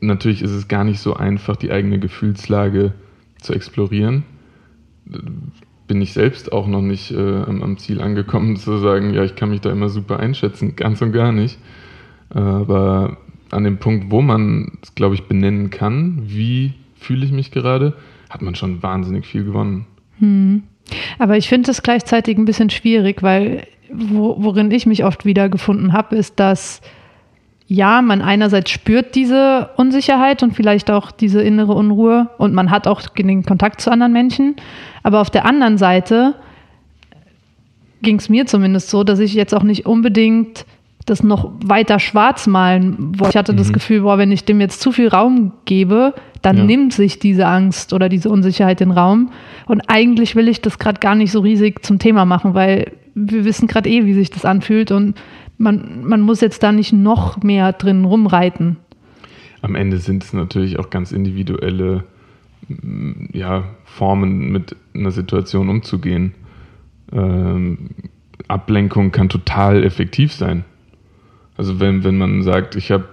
natürlich 0.00 0.42
ist 0.42 0.52
es 0.52 0.68
gar 0.68 0.84
nicht 0.84 1.00
so 1.00 1.14
einfach, 1.14 1.56
die 1.56 1.70
eigene 1.70 1.98
Gefühlslage 1.98 2.92
zu 3.40 3.52
explorieren. 3.52 4.24
Bin 5.86 6.02
ich 6.02 6.12
selbst 6.12 6.52
auch 6.52 6.66
noch 6.66 6.82
nicht 6.82 7.12
äh, 7.12 7.16
am, 7.16 7.62
am, 7.62 7.78
Ziel 7.78 8.00
angekommen, 8.00 8.56
zu 8.56 8.78
sagen, 8.78 9.14
ja, 9.14 9.24
ich 9.24 9.36
kann 9.36 9.50
mich 9.50 9.60
da 9.60 9.70
immer 9.70 9.88
super 9.88 10.18
einschätzen, 10.18 10.74
ganz 10.76 11.00
und 11.02 11.12
gar 11.12 11.32
nicht. 11.32 11.58
Aber 12.30 13.18
an 13.50 13.64
dem 13.64 13.78
Punkt, 13.78 14.10
wo 14.10 14.20
man 14.22 14.78
es, 14.82 14.94
glaube 14.94 15.14
ich, 15.14 15.24
benennen 15.24 15.70
kann, 15.70 16.22
wie 16.26 16.74
fühle 16.96 17.24
ich 17.24 17.32
mich 17.32 17.50
gerade, 17.52 17.94
hat 18.30 18.42
man 18.42 18.54
schon 18.54 18.82
wahnsinnig 18.82 19.26
viel 19.26 19.44
gewonnen. 19.44 19.86
Hm. 20.18 20.64
Aber 21.18 21.36
ich 21.36 21.48
finde 21.48 21.70
es 21.70 21.82
gleichzeitig 21.82 22.36
ein 22.36 22.44
bisschen 22.44 22.70
schwierig, 22.70 23.22
weil 23.22 23.66
wo, 23.92 24.36
worin 24.38 24.70
ich 24.70 24.86
mich 24.86 25.04
oft 25.04 25.24
wiedergefunden 25.24 25.92
habe, 25.92 26.16
ist, 26.16 26.40
dass 26.40 26.80
ja, 27.68 28.00
man 28.00 28.22
einerseits 28.22 28.70
spürt 28.70 29.14
diese 29.14 29.70
Unsicherheit 29.76 30.42
und 30.42 30.54
vielleicht 30.54 30.90
auch 30.90 31.10
diese 31.10 31.42
innere 31.42 31.72
Unruhe 31.72 32.30
und 32.38 32.54
man 32.54 32.70
hat 32.70 32.86
auch 32.86 33.02
den 33.02 33.44
Kontakt 33.44 33.80
zu 33.80 33.90
anderen 33.90 34.12
Menschen. 34.12 34.54
Aber 35.02 35.20
auf 35.20 35.30
der 35.30 35.44
anderen 35.46 35.76
Seite 35.76 36.36
ging 38.02 38.16
es 38.16 38.28
mir 38.28 38.46
zumindest 38.46 38.90
so, 38.90 39.02
dass 39.02 39.18
ich 39.18 39.34
jetzt 39.34 39.54
auch 39.54 39.64
nicht 39.64 39.84
unbedingt 39.84 40.64
das 41.06 41.22
noch 41.22 41.52
weiter 41.64 41.98
schwarz 41.98 42.46
malen 42.46 43.18
wollte. 43.18 43.30
Ich 43.30 43.36
hatte 43.36 43.52
mhm. 43.52 43.58
das 43.58 43.72
Gefühl, 43.72 44.02
boah, 44.02 44.18
wenn 44.18 44.32
ich 44.32 44.44
dem 44.44 44.60
jetzt 44.60 44.80
zu 44.80 44.92
viel 44.92 45.08
Raum 45.08 45.52
gebe, 45.64 46.14
dann 46.42 46.58
ja. 46.58 46.64
nimmt 46.64 46.92
sich 46.92 47.18
diese 47.18 47.46
Angst 47.46 47.92
oder 47.92 48.08
diese 48.08 48.28
Unsicherheit 48.28 48.80
den 48.80 48.90
Raum. 48.90 49.30
Und 49.66 49.82
eigentlich 49.88 50.36
will 50.36 50.48
ich 50.48 50.60
das 50.60 50.78
gerade 50.78 51.00
gar 51.00 51.14
nicht 51.14 51.32
so 51.32 51.40
riesig 51.40 51.84
zum 51.84 51.98
Thema 51.98 52.24
machen, 52.24 52.54
weil 52.54 52.92
wir 53.14 53.44
wissen 53.44 53.66
gerade 53.66 53.88
eh, 53.88 54.04
wie 54.04 54.14
sich 54.14 54.30
das 54.30 54.44
anfühlt 54.44 54.90
und 54.90 55.14
man, 55.58 56.04
man 56.04 56.20
muss 56.20 56.40
jetzt 56.40 56.62
da 56.62 56.72
nicht 56.72 56.92
noch 56.92 57.42
mehr 57.42 57.72
drin 57.72 58.04
rumreiten. 58.04 58.76
Am 59.62 59.74
Ende 59.74 59.98
sind 59.98 60.22
es 60.22 60.32
natürlich 60.32 60.78
auch 60.78 60.90
ganz 60.90 61.12
individuelle 61.12 62.04
ja, 63.32 63.64
Formen, 63.84 64.50
mit 64.50 64.76
einer 64.94 65.10
Situation 65.10 65.68
umzugehen. 65.68 66.34
Ähm, 67.12 67.90
Ablenkung 68.48 69.12
kann 69.12 69.28
total 69.28 69.84
effektiv 69.84 70.32
sein. 70.32 70.64
Also 71.56 71.80
wenn, 71.80 72.04
wenn 72.04 72.18
man 72.18 72.42
sagt, 72.42 72.76
ich 72.76 72.90
habe 72.90 73.08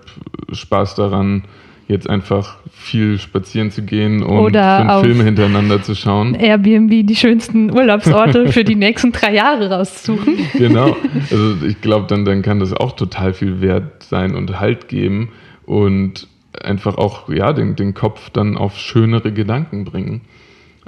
Spaß 0.51 0.95
daran, 0.95 1.43
jetzt 1.87 2.09
einfach 2.09 2.57
viel 2.71 3.17
spazieren 3.19 3.71
zu 3.71 3.83
gehen 3.83 4.23
und 4.23 4.39
Oder 4.39 4.99
fünf 5.01 5.05
Filme 5.05 5.23
hintereinander 5.23 5.81
zu 5.81 5.95
schauen. 5.95 6.35
Airbnb 6.35 7.05
die 7.05 7.15
schönsten 7.15 7.71
Urlaubsorte 7.71 8.51
für 8.51 8.63
die 8.63 8.75
nächsten 8.75 9.11
drei 9.11 9.33
Jahre 9.33 9.69
raussuchen. 9.69 10.37
Genau. 10.53 10.95
Also 11.29 11.65
ich 11.65 11.81
glaube, 11.81 12.07
dann, 12.07 12.25
dann 12.25 12.41
kann 12.41 12.59
das 12.59 12.73
auch 12.73 12.93
total 12.93 13.33
viel 13.33 13.59
wert 13.61 14.03
sein 14.03 14.35
und 14.35 14.59
Halt 14.59 14.87
geben 14.87 15.29
und 15.65 16.27
einfach 16.61 16.97
auch 16.97 17.29
ja, 17.29 17.53
den, 17.53 17.75
den 17.75 17.93
Kopf 17.93 18.29
dann 18.29 18.57
auf 18.57 18.77
schönere 18.77 19.31
Gedanken 19.31 19.83
bringen. 19.83 20.21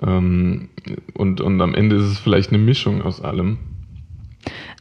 Ähm, 0.06 0.70
und, 1.14 1.42
und 1.42 1.62
am 1.62 1.74
Ende 1.74 1.98
ist 1.98 2.06
es 2.06 2.20
vielleicht 2.20 2.50
eine 2.50 2.60
Mischung 2.60 3.02
aus 3.02 3.22
allem. 3.22 3.58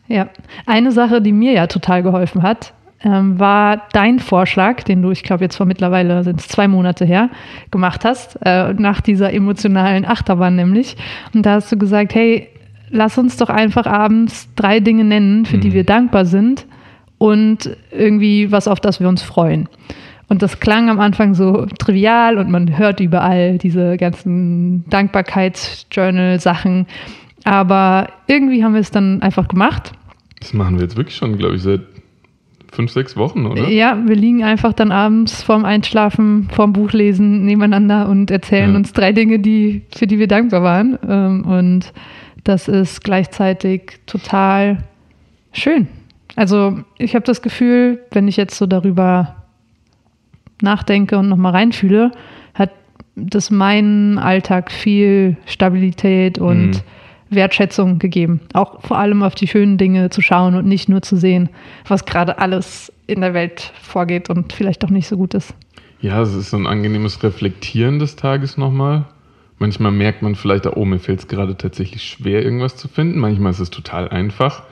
Ja, 0.06 0.28
eine 0.66 0.92
Sache, 0.92 1.22
die 1.22 1.32
mir 1.32 1.52
ja 1.52 1.66
total 1.66 2.02
geholfen 2.02 2.42
hat, 2.42 2.74
ähm, 3.04 3.38
war 3.38 3.82
dein 3.92 4.18
Vorschlag, 4.18 4.82
den 4.82 5.02
du, 5.02 5.10
ich 5.10 5.22
glaube, 5.22 5.44
jetzt 5.44 5.56
vor 5.56 5.66
mittlerweile 5.66 6.24
sind 6.24 6.40
es 6.40 6.48
zwei 6.48 6.66
Monate 6.68 7.04
her, 7.04 7.28
gemacht 7.70 8.04
hast, 8.04 8.38
äh, 8.44 8.72
nach 8.72 9.00
dieser 9.00 9.32
emotionalen 9.32 10.04
Achterbahn 10.04 10.56
nämlich. 10.56 10.96
Und 11.34 11.44
da 11.44 11.52
hast 11.52 11.70
du 11.70 11.76
gesagt, 11.76 12.14
hey, 12.14 12.48
lass 12.90 13.18
uns 13.18 13.36
doch 13.36 13.50
einfach 13.50 13.86
abends 13.86 14.48
drei 14.56 14.80
Dinge 14.80 15.04
nennen, 15.04 15.44
für 15.44 15.58
mhm. 15.58 15.60
die 15.60 15.72
wir 15.72 15.84
dankbar 15.84 16.24
sind 16.24 16.66
und 17.18 17.76
irgendwie 17.90 18.50
was, 18.50 18.68
auf 18.68 18.80
das 18.80 19.00
wir 19.00 19.08
uns 19.08 19.22
freuen. 19.22 19.68
Und 20.28 20.40
das 20.40 20.58
klang 20.58 20.88
am 20.88 21.00
Anfang 21.00 21.34
so 21.34 21.66
trivial 21.78 22.38
und 22.38 22.50
man 22.50 22.78
hört 22.78 23.00
überall 23.00 23.58
diese 23.58 23.98
ganzen 23.98 24.88
Dankbarkeitsjournal-Sachen. 24.88 26.86
Aber 27.44 28.08
irgendwie 28.26 28.64
haben 28.64 28.72
wir 28.72 28.80
es 28.80 28.90
dann 28.90 29.20
einfach 29.20 29.48
gemacht. 29.48 29.92
Das 30.40 30.54
machen 30.54 30.76
wir 30.76 30.82
jetzt 30.82 30.96
wirklich 30.96 31.16
schon, 31.16 31.36
glaube 31.36 31.56
ich, 31.56 31.62
seit 31.62 31.82
fünf, 32.74 32.90
sechs 32.90 33.16
Wochen, 33.16 33.46
oder? 33.46 33.68
Ja, 33.68 33.98
wir 34.06 34.16
liegen 34.16 34.44
einfach 34.44 34.72
dann 34.72 34.92
abends 34.92 35.42
vorm 35.42 35.64
Einschlafen, 35.64 36.48
vorm 36.52 36.72
Buchlesen 36.72 37.44
nebeneinander 37.44 38.08
und 38.08 38.30
erzählen 38.30 38.72
ja. 38.72 38.76
uns 38.76 38.92
drei 38.92 39.12
Dinge, 39.12 39.38
die, 39.38 39.82
für 39.94 40.06
die 40.06 40.18
wir 40.18 40.28
dankbar 40.28 40.62
waren. 40.62 40.98
Ähm, 41.08 41.44
und 41.44 41.92
das 42.42 42.68
ist 42.68 43.02
gleichzeitig 43.02 44.00
total 44.06 44.78
schön. 45.52 45.88
Also 46.36 46.80
ich 46.98 47.14
habe 47.14 47.24
das 47.24 47.42
Gefühl, 47.42 48.00
wenn 48.10 48.28
ich 48.28 48.36
jetzt 48.36 48.58
so 48.58 48.66
darüber 48.66 49.36
nachdenke 50.60 51.18
und 51.18 51.28
nochmal 51.28 51.52
reinfühle, 51.52 52.10
hat 52.54 52.70
das 53.16 53.50
meinen 53.50 54.18
Alltag 54.18 54.72
viel 54.72 55.36
Stabilität 55.46 56.38
und 56.38 56.70
mhm. 56.70 56.80
Wertschätzung 57.34 57.98
gegeben. 57.98 58.40
Auch 58.52 58.80
vor 58.82 58.98
allem 58.98 59.22
auf 59.22 59.34
die 59.34 59.46
schönen 59.46 59.78
Dinge 59.78 60.10
zu 60.10 60.20
schauen 60.20 60.54
und 60.54 60.66
nicht 60.66 60.88
nur 60.88 61.02
zu 61.02 61.16
sehen, 61.16 61.48
was 61.86 62.04
gerade 62.04 62.38
alles 62.38 62.92
in 63.06 63.20
der 63.20 63.34
Welt 63.34 63.72
vorgeht 63.80 64.30
und 64.30 64.52
vielleicht 64.52 64.84
auch 64.84 64.90
nicht 64.90 65.08
so 65.08 65.16
gut 65.16 65.34
ist. 65.34 65.54
Ja, 66.00 66.20
es 66.20 66.34
ist 66.34 66.50
so 66.50 66.56
ein 66.56 66.66
angenehmes 66.66 67.22
Reflektieren 67.22 67.98
des 67.98 68.16
Tages 68.16 68.56
nochmal. 68.56 69.06
Manchmal 69.58 69.92
merkt 69.92 70.22
man 70.22 70.34
vielleicht, 70.34 70.66
oh, 70.66 70.84
mir 70.84 70.98
fällt 70.98 71.20
es 71.20 71.28
gerade 71.28 71.56
tatsächlich 71.56 72.02
schwer, 72.02 72.44
irgendwas 72.44 72.76
zu 72.76 72.88
finden. 72.88 73.18
Manchmal 73.18 73.52
ist 73.52 73.60
es 73.60 73.70
total 73.70 74.08
einfach. 74.08 74.64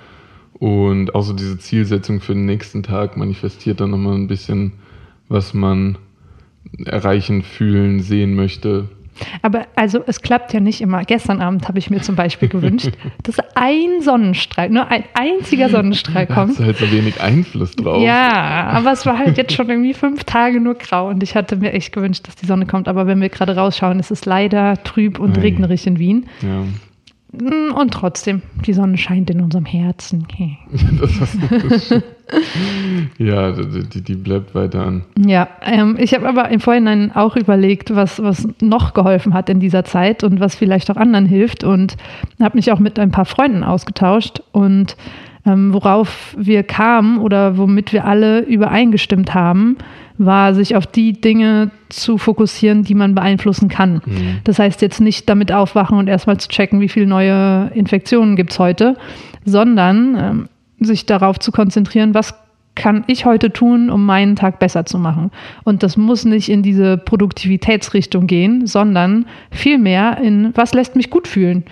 Und 0.54 1.14
auch 1.14 1.22
so 1.22 1.32
diese 1.32 1.58
Zielsetzung 1.58 2.20
für 2.20 2.34
den 2.34 2.46
nächsten 2.46 2.82
Tag 2.82 3.16
manifestiert 3.16 3.80
dann 3.80 3.90
nochmal 3.90 4.14
ein 4.14 4.26
bisschen, 4.26 4.74
was 5.28 5.54
man 5.54 5.98
erreichen, 6.84 7.42
fühlen, 7.42 8.00
sehen 8.00 8.34
möchte. 8.34 8.88
Aber 9.42 9.66
also 9.76 10.02
es 10.06 10.22
klappt 10.22 10.52
ja 10.52 10.60
nicht 10.60 10.80
immer. 10.80 11.04
Gestern 11.04 11.40
Abend 11.40 11.68
habe 11.68 11.78
ich 11.78 11.90
mir 11.90 12.00
zum 12.00 12.16
Beispiel 12.16 12.48
gewünscht, 12.48 12.92
dass 13.22 13.36
ein 13.54 14.00
Sonnenstrahl, 14.00 14.70
nur 14.70 14.88
ein 14.88 15.04
einziger 15.14 15.68
Sonnenstrahl 15.68 16.26
kommt. 16.26 16.36
Da 16.36 16.48
hast 16.48 16.60
du 16.60 16.64
halt 16.64 16.76
so 16.78 16.92
wenig 16.92 17.20
Einfluss 17.20 17.72
drauf. 17.76 18.02
Ja, 18.02 18.66
aber 18.68 18.92
es 18.92 19.06
war 19.06 19.18
halt 19.18 19.36
jetzt 19.36 19.52
schon 19.52 19.68
irgendwie 19.68 19.94
fünf 19.94 20.24
Tage 20.24 20.60
nur 20.60 20.74
grau 20.74 21.08
und 21.08 21.22
ich 21.22 21.34
hatte 21.34 21.56
mir 21.56 21.72
echt 21.72 21.92
gewünscht, 21.92 22.26
dass 22.26 22.36
die 22.36 22.46
Sonne 22.46 22.66
kommt. 22.66 22.88
Aber 22.88 23.06
wenn 23.06 23.20
wir 23.20 23.28
gerade 23.28 23.56
rausschauen, 23.56 24.00
ist 24.00 24.10
es 24.10 24.24
leider 24.24 24.82
trüb 24.82 25.18
und 25.18 25.38
Ei. 25.38 25.42
regnerig 25.42 25.86
in 25.86 25.98
Wien. 25.98 26.26
Ja. 26.42 26.64
Mm, 27.32 27.72
und 27.74 27.94
trotzdem, 27.94 28.42
die 28.66 28.74
Sonne 28.74 28.98
scheint 28.98 29.30
in 29.30 29.40
unserem 29.40 29.64
Herzen. 29.64 30.26
das 31.00 31.20
hast 31.20 31.90
du 31.90 32.02
ja, 33.18 33.52
die, 33.52 34.02
die 34.02 34.14
bleibt 34.14 34.54
weiter 34.54 34.86
an. 34.86 35.04
Ja, 35.18 35.48
ähm, 35.62 35.96
ich 35.98 36.14
habe 36.14 36.28
aber 36.28 36.48
im 36.50 36.60
Vorhinein 36.60 37.12
auch 37.14 37.36
überlegt, 37.36 37.94
was, 37.94 38.22
was 38.22 38.48
noch 38.60 38.94
geholfen 38.94 39.34
hat 39.34 39.48
in 39.48 39.60
dieser 39.60 39.84
Zeit 39.84 40.24
und 40.24 40.40
was 40.40 40.54
vielleicht 40.54 40.90
auch 40.90 40.96
anderen 40.96 41.26
hilft 41.26 41.64
und 41.64 41.96
habe 42.40 42.56
mich 42.56 42.72
auch 42.72 42.78
mit 42.78 42.98
ein 42.98 43.10
paar 43.10 43.24
Freunden 43.24 43.64
ausgetauscht 43.64 44.42
und 44.52 44.96
ähm, 45.44 45.72
worauf 45.72 46.36
wir 46.38 46.62
kamen 46.62 47.18
oder 47.18 47.56
womit 47.58 47.92
wir 47.92 48.04
alle 48.04 48.40
übereingestimmt 48.40 49.34
haben, 49.34 49.76
war, 50.18 50.54
sich 50.54 50.76
auf 50.76 50.86
die 50.86 51.20
Dinge 51.20 51.70
zu 51.88 52.18
fokussieren, 52.18 52.84
die 52.84 52.94
man 52.94 53.14
beeinflussen 53.14 53.68
kann. 53.68 54.02
Mhm. 54.04 54.38
Das 54.44 54.58
heißt 54.58 54.82
jetzt 54.82 55.00
nicht 55.00 55.28
damit 55.28 55.50
aufwachen 55.50 55.98
und 55.98 56.08
erstmal 56.08 56.38
zu 56.38 56.48
checken, 56.48 56.80
wie 56.80 56.88
viele 56.88 57.06
neue 57.06 57.70
Infektionen 57.74 58.36
gibt 58.36 58.52
es 58.52 58.58
heute, 58.58 58.96
sondern 59.44 60.16
ähm, 60.16 60.48
sich 60.84 61.06
darauf 61.06 61.38
zu 61.38 61.52
konzentrieren, 61.52 62.14
was 62.14 62.34
kann 62.74 63.04
ich 63.06 63.26
heute 63.26 63.52
tun, 63.52 63.90
um 63.90 64.06
meinen 64.06 64.36
Tag 64.36 64.58
besser 64.58 64.86
zu 64.86 64.98
machen. 64.98 65.30
Und 65.64 65.82
das 65.82 65.96
muss 65.96 66.24
nicht 66.24 66.48
in 66.48 66.62
diese 66.62 66.96
Produktivitätsrichtung 66.96 68.26
gehen, 68.26 68.66
sondern 68.66 69.26
vielmehr 69.50 70.18
in, 70.18 70.52
was 70.54 70.72
lässt 70.72 70.96
mich 70.96 71.10
gut 71.10 71.28
fühlen. 71.28 71.64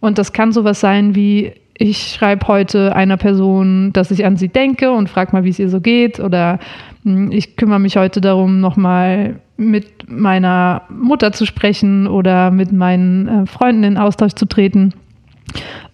Und 0.00 0.18
das 0.18 0.32
kann 0.32 0.52
sowas 0.52 0.80
sein 0.80 1.14
wie, 1.14 1.52
ich 1.76 2.12
schreibe 2.12 2.46
heute 2.46 2.94
einer 2.94 3.16
Person, 3.16 3.92
dass 3.92 4.12
ich 4.12 4.24
an 4.24 4.36
sie 4.36 4.48
denke 4.48 4.92
und 4.92 5.08
frage 5.08 5.32
mal, 5.32 5.44
wie 5.44 5.48
es 5.48 5.58
ihr 5.58 5.68
so 5.68 5.80
geht. 5.80 6.20
Oder 6.20 6.60
hm, 7.02 7.32
ich 7.32 7.56
kümmere 7.56 7.80
mich 7.80 7.96
heute 7.96 8.20
darum, 8.20 8.60
nochmal 8.60 9.40
mit 9.56 10.08
meiner 10.08 10.82
Mutter 10.88 11.32
zu 11.32 11.46
sprechen 11.46 12.06
oder 12.06 12.50
mit 12.50 12.70
meinen 12.70 13.28
äh, 13.28 13.46
Freunden 13.46 13.84
in 13.84 13.98
Austausch 13.98 14.34
zu 14.34 14.46
treten. 14.46 14.92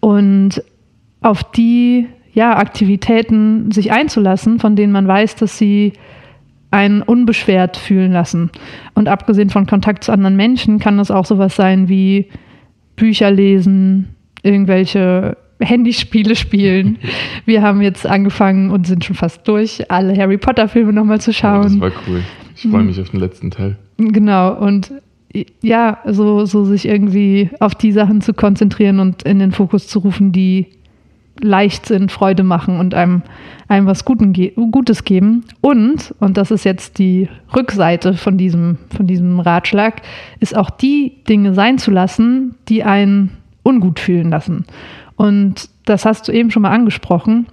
Und 0.01 0.63
auf 1.23 1.45
die 1.53 2.09
ja, 2.33 2.57
Aktivitäten 2.57 3.71
sich 3.71 3.93
einzulassen, 3.93 4.61
von 4.61 4.77
denen 4.77 4.93
man 4.93 5.07
weiß, 5.09 5.37
dass 5.37 5.59
sie 5.59 5.93
einen 6.71 7.03
unbeschwert 7.03 7.77
fühlen 7.77 8.13
lassen. 8.13 8.51
Und 8.95 9.09
abgesehen 9.09 9.51
von 9.51 9.67
Kontakt 9.67 10.05
zu 10.05 10.13
anderen 10.13 10.37
Menschen 10.37 10.79
kann 10.79 10.99
das 10.99 11.11
auch 11.11 11.27
sowas 11.27 11.57
sein 11.57 11.89
wie 11.89 12.27
Bücher 12.95 13.31
lesen, 13.31 14.15
irgendwelche 14.43 15.37
Handyspiele 15.59 16.37
spielen. 16.37 16.99
Wir 17.45 17.63
haben 17.63 17.83
jetzt 17.83 18.07
angefangen 18.07 18.71
und 18.71 18.87
sind 18.87 19.05
schon 19.05 19.17
fast 19.17 19.47
durch, 19.49 19.91
alle 19.91 20.17
Harry 20.17 20.39
Potter 20.39 20.69
Filme 20.69 20.93
nochmal 20.93 21.21
zu 21.21 21.33
schauen. 21.33 21.61
Oh, 21.61 21.81
das 21.81 21.81
war 21.81 21.93
cool. 22.09 22.23
Ich 22.55 22.71
freue 22.71 22.85
mich 22.85 23.01
auf 23.01 23.11
den 23.11 23.21
letzten 23.21 23.51
Teil. 23.51 23.77
Genau, 23.97 24.55
und 24.55 24.93
ja, 25.63 25.99
so, 26.07 26.45
so 26.45 26.65
sich 26.65 26.87
irgendwie 26.87 27.51
auf 27.61 27.75
die 27.75 27.93
Sachen 27.93 28.21
zu 28.21 28.35
konzentrieren 28.35 28.99
und 28.99 29.23
in 29.23 29.39
den 29.39 29.53
Fokus 29.53 29.87
zu 29.87 30.01
rufen, 30.01 30.33
die 30.33 30.67
leicht 31.43 31.87
sind, 31.87 32.13
Freude 32.13 32.43
machen 32.43 32.79
und 32.79 32.95
einem, 32.95 33.23
einem 33.69 33.87
was 33.87 34.05
Gutes 34.05 35.05
geben. 35.05 35.45
Und, 35.61 36.15
und 36.21 36.37
das 36.37 36.51
ist 36.51 36.65
jetzt 36.65 36.99
die 36.99 37.29
Rückseite 37.55 38.15
von 38.15 38.39
diesem, 38.39 38.79
von 38.95 39.07
diesem 39.07 39.41
Ratschlag, 39.41 40.03
ist 40.41 40.57
auch 40.57 40.71
die 40.71 41.25
Dinge 41.29 41.55
sein 41.55 41.79
zu 41.79 41.91
lassen, 41.91 42.55
die 42.69 42.85
einen 42.85 43.37
ungut 43.63 44.01
fühlen 44.01 44.31
lassen. 44.31 44.65
Und 45.17 45.69
das 45.85 46.05
hast 46.05 46.29
du 46.29 46.33
eben 46.33 46.51
schon 46.51 46.63
mal 46.63 46.71
angesprochen. 46.71 47.47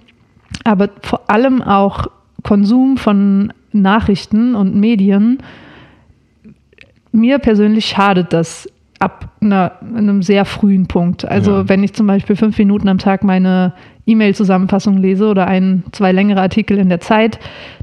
Aber 0.64 0.88
vor 1.02 1.28
allem 1.28 1.62
auch 1.62 2.06
Konsum 2.42 2.96
von 2.96 3.52
Nachrichten 3.72 4.54
und 4.54 4.74
Medien. 4.74 5.38
Mir 7.12 7.38
persönlich 7.38 7.86
schadet 7.86 8.32
das 8.32 8.68
ab 8.98 9.30
einer, 9.40 9.72
einem 9.94 10.22
sehr 10.22 10.44
frühen 10.44 10.86
Punkt. 10.86 11.24
Also 11.24 11.52
ja. 11.52 11.68
wenn 11.68 11.84
ich 11.84 11.94
zum 11.94 12.06
Beispiel 12.06 12.36
fünf 12.36 12.58
Minuten 12.58 12.88
am 12.88 12.98
Tag 12.98 13.24
meine 13.24 13.74
E-Mail-Zusammenfassung 14.06 14.96
lese 14.96 15.28
oder 15.28 15.46
ein, 15.46 15.84
zwei 15.92 16.12
längere 16.12 16.40
Artikel 16.40 16.78
in 16.78 16.88
der 16.88 17.00
Zeit, 17.00 17.38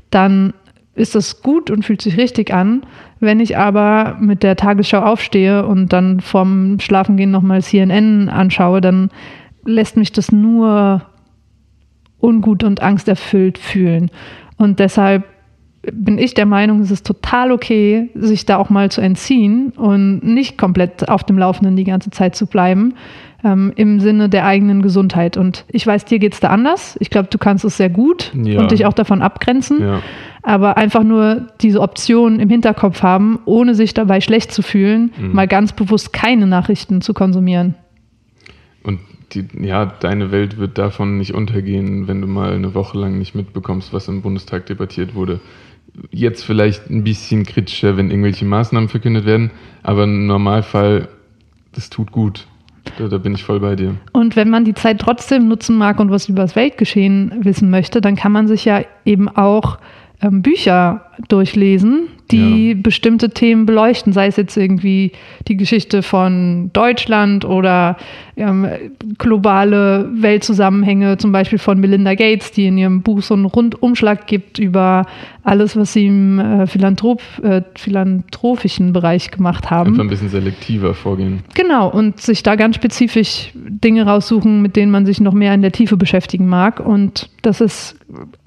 dann 0.09 0.53
ist 0.95 1.15
das 1.15 1.41
gut 1.41 1.69
und 1.69 1.83
fühlt 1.83 2.01
sich 2.01 2.17
richtig 2.17 2.53
an. 2.53 2.83
Wenn 3.19 3.39
ich 3.39 3.57
aber 3.57 4.17
mit 4.19 4.43
der 4.43 4.55
Tagesschau 4.55 4.99
aufstehe 4.99 5.65
und 5.65 5.93
dann 5.93 6.21
vorm 6.21 6.79
Schlafengehen 6.79 7.31
nochmal 7.31 7.61
CNN 7.61 8.29
anschaue, 8.29 8.81
dann 8.81 9.09
lässt 9.65 9.97
mich 9.97 10.11
das 10.11 10.31
nur 10.31 11.01
ungut 12.19 12.63
und 12.63 12.81
angsterfüllt 12.81 13.57
fühlen. 13.57 14.09
Und 14.57 14.79
deshalb 14.79 15.23
bin 15.91 16.17
ich 16.17 16.33
der 16.33 16.45
Meinung, 16.45 16.81
es 16.81 16.91
ist 16.91 17.05
total 17.05 17.51
okay, 17.51 18.09
sich 18.15 18.45
da 18.45 18.57
auch 18.57 18.69
mal 18.69 18.91
zu 18.91 19.01
entziehen 19.01 19.71
und 19.75 20.19
nicht 20.23 20.57
komplett 20.57 21.09
auf 21.09 21.23
dem 21.23 21.37
Laufenden 21.37 21.75
die 21.75 21.83
ganze 21.83 22.11
Zeit 22.11 22.35
zu 22.35 22.47
bleiben, 22.47 22.93
ähm, 23.43 23.71
im 23.75 23.99
Sinne 23.99 24.29
der 24.29 24.45
eigenen 24.45 24.81
Gesundheit. 24.81 25.37
Und 25.37 25.65
ich 25.69 25.85
weiß, 25.85 26.05
dir 26.05 26.19
geht 26.19 26.33
es 26.33 26.39
da 26.39 26.49
anders. 26.49 26.97
Ich 26.99 27.09
glaube, 27.09 27.29
du 27.29 27.37
kannst 27.37 27.63
es 27.65 27.77
sehr 27.77 27.89
gut 27.89 28.31
ja. 28.33 28.59
und 28.59 28.71
dich 28.71 28.85
auch 28.85 28.93
davon 28.93 29.21
abgrenzen. 29.21 29.81
Ja. 29.81 30.01
Aber 30.41 30.77
einfach 30.77 31.03
nur 31.03 31.47
diese 31.61 31.81
Option 31.81 32.39
im 32.39 32.49
Hinterkopf 32.49 33.01
haben, 33.01 33.39
ohne 33.45 33.75
sich 33.75 33.93
dabei 33.93 34.21
schlecht 34.21 34.51
zu 34.51 34.61
fühlen, 34.61 35.11
mhm. 35.17 35.33
mal 35.33 35.47
ganz 35.47 35.73
bewusst 35.73 36.13
keine 36.13 36.47
Nachrichten 36.47 37.01
zu 37.01 37.13
konsumieren. 37.13 37.75
Und 38.83 38.99
die, 39.33 39.45
ja, 39.59 39.85
deine 39.85 40.31
Welt 40.31 40.57
wird 40.57 40.77
davon 40.77 41.17
nicht 41.17 41.33
untergehen, 41.33 42.07
wenn 42.07 42.21
du 42.21 42.27
mal 42.27 42.53
eine 42.53 42.73
Woche 42.75 42.97
lang 42.97 43.17
nicht 43.17 43.35
mitbekommst, 43.35 43.93
was 43.93 44.07
im 44.07 44.21
Bundestag 44.21 44.65
debattiert 44.67 45.15
wurde. 45.15 45.39
Jetzt 46.11 46.43
vielleicht 46.43 46.89
ein 46.89 47.03
bisschen 47.03 47.45
kritischer, 47.45 47.97
wenn 47.97 48.09
irgendwelche 48.09 48.45
Maßnahmen 48.45 48.89
verkündet 48.89 49.25
werden, 49.25 49.51
aber 49.83 50.03
im 50.03 50.27
Normalfall, 50.27 51.07
das 51.73 51.89
tut 51.89 52.11
gut. 52.11 52.47
Da, 52.97 53.07
da, 53.07 53.17
bin 53.17 53.33
ich 53.33 53.43
voll 53.43 53.59
bei 53.59 53.75
dir. 53.75 53.95
Und 54.11 54.35
wenn 54.35 54.49
man 54.49 54.63
die 54.63 54.75
Zeit 54.75 54.99
trotzdem 54.99 55.47
nutzen 55.47 55.75
mag 55.77 55.99
und 55.99 56.11
was 56.11 56.29
über 56.29 56.43
das 56.43 56.55
Weltgeschehen 56.55 57.31
wissen 57.43 57.69
möchte, 57.69 57.99
dann 57.99 58.15
kann 58.15 58.31
man 58.31 58.47
sich 58.47 58.63
ja 58.65 58.83
eben 59.05 59.27
auch 59.27 59.79
ähm, 60.21 60.41
Bücher 60.41 61.05
durchlesen, 61.27 62.07
die 62.31 62.69
ja. 62.69 62.75
bestimmte 62.77 63.29
Themen 63.29 63.65
beleuchten, 63.65 64.13
sei 64.13 64.27
es 64.27 64.37
jetzt 64.37 64.57
irgendwie 64.57 65.11
die 65.47 65.57
Geschichte 65.57 66.01
von 66.01 66.71
Deutschland 66.73 67.45
oder 67.45 67.97
ähm, 68.37 68.67
globale 69.17 70.09
Weltzusammenhänge, 70.13 71.17
zum 71.17 71.31
Beispiel 71.31 71.59
von 71.59 71.79
Melinda 71.79 72.15
Gates, 72.15 72.51
die 72.51 72.67
in 72.67 72.77
ihrem 72.77 73.01
Buch 73.01 73.21
so 73.21 73.33
einen 73.33 73.45
Rundumschlag 73.45 74.27
gibt 74.27 74.59
über 74.59 75.05
alles, 75.43 75.77
was 75.77 75.93
sie 75.93 76.07
im 76.07 76.39
äh, 76.39 76.67
Philanthrop, 76.67 77.21
äh, 77.43 77.61
philanthropischen 77.75 78.93
Bereich 78.93 79.31
gemacht 79.31 79.69
haben. 79.69 79.91
Einfach 79.91 80.03
ein 80.03 80.09
bisschen 80.09 80.29
selektiver 80.29 80.93
vorgehen. 80.93 81.43
Genau, 81.53 81.89
und 81.89 82.19
sich 82.19 82.43
da 82.43 82.55
ganz 82.55 82.75
spezifisch 82.75 83.51
Dinge 83.53 84.05
raussuchen, 84.05 84.61
mit 84.61 84.75
denen 84.75 84.91
man 84.91 85.05
sich 85.05 85.21
noch 85.21 85.33
mehr 85.33 85.53
in 85.53 85.61
der 85.61 85.71
Tiefe 85.71 85.97
beschäftigen 85.97 86.47
mag. 86.47 86.79
Und 86.79 87.29
das 87.43 87.61
ist 87.61 87.97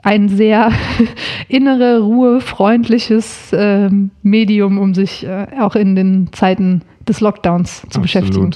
ein 0.02 0.28
sehr 0.28 0.72
innere 1.48 2.00
Ruhe, 2.00 2.40
freundliches 2.40 3.52
äh, 3.68 3.90
Medium, 4.22 4.78
um 4.78 4.94
sich 4.94 5.24
äh, 5.24 5.46
auch 5.60 5.74
in 5.74 5.94
den 5.94 6.32
Zeiten 6.32 6.82
des 7.06 7.20
Lockdowns 7.20 7.80
zu 7.80 7.86
Absolut. 7.86 8.02
beschäftigen. 8.02 8.50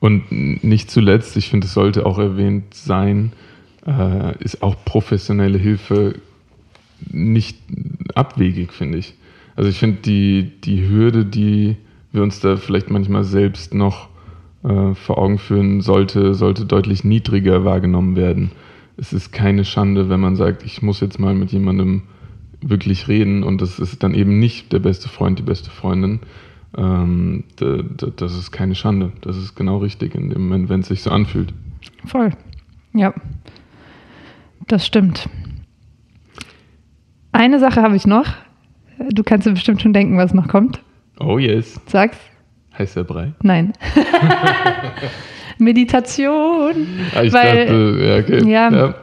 Und 0.00 0.64
nicht 0.64 0.90
zuletzt, 0.90 1.36
ich 1.36 1.48
finde, 1.48 1.66
es 1.66 1.74
sollte 1.74 2.04
auch 2.04 2.18
erwähnt 2.18 2.74
sein, 2.74 3.32
äh, 3.86 4.36
ist 4.42 4.62
auch 4.62 4.76
professionelle 4.84 5.58
Hilfe 5.58 6.16
nicht 7.10 7.58
abwegig, 8.14 8.72
finde 8.72 8.98
ich. 8.98 9.14
Also 9.56 9.70
ich 9.70 9.78
finde 9.78 10.02
die, 10.02 10.52
die 10.64 10.88
Hürde, 10.88 11.24
die 11.24 11.76
wir 12.12 12.22
uns 12.22 12.40
da 12.40 12.56
vielleicht 12.56 12.90
manchmal 12.90 13.24
selbst 13.24 13.74
noch 13.74 14.08
äh, 14.62 14.94
vor 14.94 15.18
Augen 15.18 15.38
führen, 15.38 15.80
sollte, 15.80 16.34
sollte 16.34 16.64
deutlich 16.64 17.04
niedriger 17.04 17.64
wahrgenommen 17.64 18.16
werden. 18.16 18.50
Es 18.96 19.12
ist 19.12 19.32
keine 19.32 19.64
Schande, 19.64 20.08
wenn 20.08 20.20
man 20.20 20.36
sagt, 20.36 20.64
ich 20.64 20.82
muss 20.82 21.00
jetzt 21.00 21.18
mal 21.18 21.34
mit 21.34 21.50
jemandem 21.52 22.02
wirklich 22.60 23.08
reden 23.08 23.42
und 23.42 23.60
das 23.60 23.78
ist 23.78 24.02
dann 24.02 24.14
eben 24.14 24.38
nicht 24.38 24.72
der 24.72 24.78
beste 24.78 25.08
Freund, 25.08 25.38
die 25.38 25.42
beste 25.42 25.70
Freundin. 25.70 26.20
Ähm, 26.76 27.44
das 27.56 28.34
ist 28.34 28.50
keine 28.50 28.74
Schande. 28.74 29.12
Das 29.20 29.36
ist 29.36 29.54
genau 29.54 29.78
richtig 29.78 30.14
in 30.14 30.30
dem 30.30 30.48
Moment, 30.48 30.68
wenn 30.68 30.80
es 30.80 30.88
sich 30.88 31.02
so 31.02 31.10
anfühlt. 31.10 31.52
Voll. 32.06 32.30
Ja. 32.92 33.14
Das 34.66 34.86
stimmt. 34.86 35.28
Eine 37.32 37.58
Sache 37.58 37.82
habe 37.82 37.96
ich 37.96 38.06
noch. 38.06 38.26
Du 39.10 39.22
kannst 39.22 39.46
dir 39.46 39.52
bestimmt 39.52 39.82
schon 39.82 39.92
denken, 39.92 40.16
was 40.16 40.34
noch 40.34 40.48
kommt. 40.48 40.80
Oh 41.20 41.38
yes. 41.38 41.80
Sag's. 41.86 42.18
Heißer 42.78 43.04
Brei? 43.04 43.32
Nein. 43.42 43.72
Meditation. 45.58 46.74
Ah, 47.14 47.22
ich 47.22 47.32
weil, 47.32 47.66
dachte, 47.66 48.04
ja, 48.04 48.18
okay. 48.18 48.50
Ja, 48.50 48.72
ja. 48.72 48.94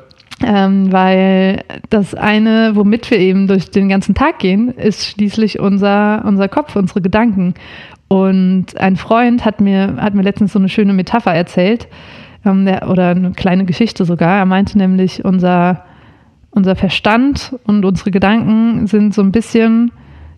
Ähm, 0.43 0.91
weil 0.91 1.63
das 1.89 2.15
eine, 2.15 2.71
womit 2.75 3.11
wir 3.11 3.19
eben 3.19 3.47
durch 3.47 3.69
den 3.69 3.89
ganzen 3.89 4.15
Tag 4.15 4.39
gehen, 4.39 4.69
ist 4.69 5.05
schließlich 5.05 5.59
unser, 5.59 6.23
unser 6.25 6.47
Kopf, 6.47 6.75
unsere 6.75 7.01
Gedanken. 7.01 7.53
Und 8.07 8.77
ein 8.77 8.95
Freund 8.95 9.45
hat 9.45 9.61
mir, 9.61 9.95
hat 9.97 10.15
mir 10.15 10.23
letztens 10.23 10.53
so 10.53 10.59
eine 10.59 10.69
schöne 10.69 10.93
Metapher 10.93 11.33
erzählt, 11.33 11.87
ähm, 12.43 12.65
der, 12.65 12.89
oder 12.89 13.09
eine 13.09 13.31
kleine 13.31 13.65
Geschichte 13.65 14.03
sogar. 14.03 14.39
Er 14.39 14.45
meinte 14.45 14.77
nämlich, 14.77 15.23
unser, 15.23 15.85
unser 16.49 16.75
Verstand 16.75 17.55
und 17.65 17.85
unsere 17.85 18.11
Gedanken 18.11 18.87
sind 18.87 19.13
so 19.13 19.21
ein 19.21 19.31
bisschen 19.31 19.91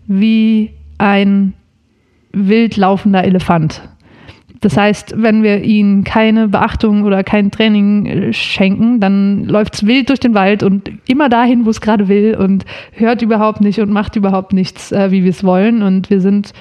wie 0.06 0.70
ein 0.98 1.54
wild 2.32 2.76
laufender 2.76 3.24
Elefant. 3.24 3.82
Das 4.64 4.78
heißt, 4.78 5.14
wenn 5.18 5.42
wir 5.42 5.62
ihnen 5.62 6.04
keine 6.04 6.48
Beachtung 6.48 7.02
oder 7.02 7.22
kein 7.22 7.50
Training 7.50 8.06
äh, 8.06 8.32
schenken, 8.32 8.98
dann 8.98 9.44
läuft 9.44 9.74
es 9.74 9.86
wild 9.86 10.08
durch 10.08 10.20
den 10.20 10.32
Wald 10.32 10.62
und 10.62 10.90
immer 11.06 11.28
dahin, 11.28 11.66
wo 11.66 11.70
es 11.70 11.82
gerade 11.82 12.08
will 12.08 12.34
und 12.34 12.64
hört 12.92 13.20
überhaupt 13.20 13.60
nicht 13.60 13.78
und 13.80 13.90
macht 13.90 14.16
überhaupt 14.16 14.54
nichts, 14.54 14.90
äh, 14.90 15.10
wie 15.10 15.22
wir 15.22 15.28
es 15.28 15.44
wollen. 15.44 15.82
Und 15.82 16.08
wir 16.08 16.22
sind 16.22 16.54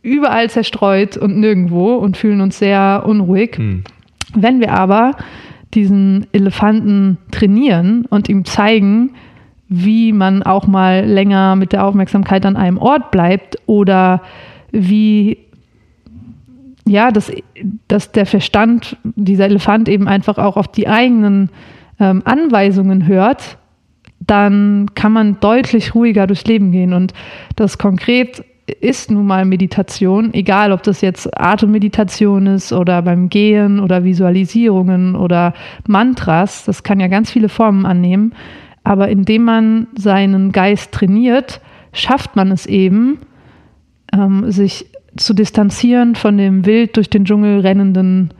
überall 0.00 0.48
zerstreut 0.48 1.18
und 1.18 1.36
nirgendwo 1.36 1.96
und 1.96 2.16
fühlen 2.16 2.40
uns 2.40 2.58
sehr 2.58 3.04
unruhig. 3.06 3.58
Hm. 3.58 3.84
Wenn 4.34 4.60
wir 4.60 4.72
aber 4.72 5.12
diesen 5.74 6.26
Elefanten 6.32 7.18
trainieren 7.32 8.06
und 8.08 8.30
ihm 8.30 8.46
zeigen, 8.46 9.10
wie 9.68 10.14
man 10.14 10.42
auch 10.42 10.66
mal 10.66 11.04
länger 11.04 11.54
mit 11.56 11.74
der 11.74 11.84
Aufmerksamkeit 11.84 12.46
an 12.46 12.56
einem 12.56 12.78
Ort 12.78 13.10
bleibt 13.10 13.58
oder 13.66 14.22
wie 14.70 15.36
ja, 16.86 17.10
dass, 17.10 17.32
dass 17.88 18.12
der 18.12 18.26
Verstand, 18.26 18.96
dieser 19.04 19.44
Elefant 19.46 19.88
eben 19.88 20.08
einfach 20.08 20.38
auch 20.38 20.56
auf 20.56 20.68
die 20.68 20.88
eigenen 20.88 21.50
ähm, 22.00 22.22
Anweisungen 22.24 23.06
hört, 23.06 23.58
dann 24.20 24.86
kann 24.94 25.12
man 25.12 25.40
deutlich 25.40 25.94
ruhiger 25.94 26.26
durchs 26.26 26.44
Leben 26.44 26.72
gehen. 26.72 26.92
Und 26.92 27.12
das 27.56 27.78
konkret 27.78 28.44
ist 28.80 29.10
nun 29.10 29.26
mal 29.26 29.44
Meditation, 29.44 30.32
egal 30.34 30.72
ob 30.72 30.82
das 30.82 31.00
jetzt 31.00 31.28
Atemmeditation 31.38 32.46
ist 32.46 32.72
oder 32.72 33.02
beim 33.02 33.28
Gehen 33.28 33.80
oder 33.80 34.04
Visualisierungen 34.04 35.16
oder 35.16 35.52
Mantras, 35.86 36.64
das 36.64 36.82
kann 36.82 37.00
ja 37.00 37.08
ganz 37.08 37.30
viele 37.30 37.48
Formen 37.48 37.86
annehmen. 37.86 38.34
Aber 38.84 39.08
indem 39.08 39.44
man 39.44 39.86
seinen 39.96 40.52
Geist 40.52 40.92
trainiert, 40.92 41.60
schafft 41.92 42.36
man 42.36 42.50
es 42.50 42.66
eben, 42.66 43.18
ähm, 44.12 44.50
sich 44.50 44.86
zu 45.16 45.34
distanzieren 45.34 46.14
von 46.14 46.38
dem 46.38 46.64
wild 46.66 46.96
durch 46.96 47.10
den 47.10 47.24
Dschungel 47.24 47.60
rennenden, 47.60 48.32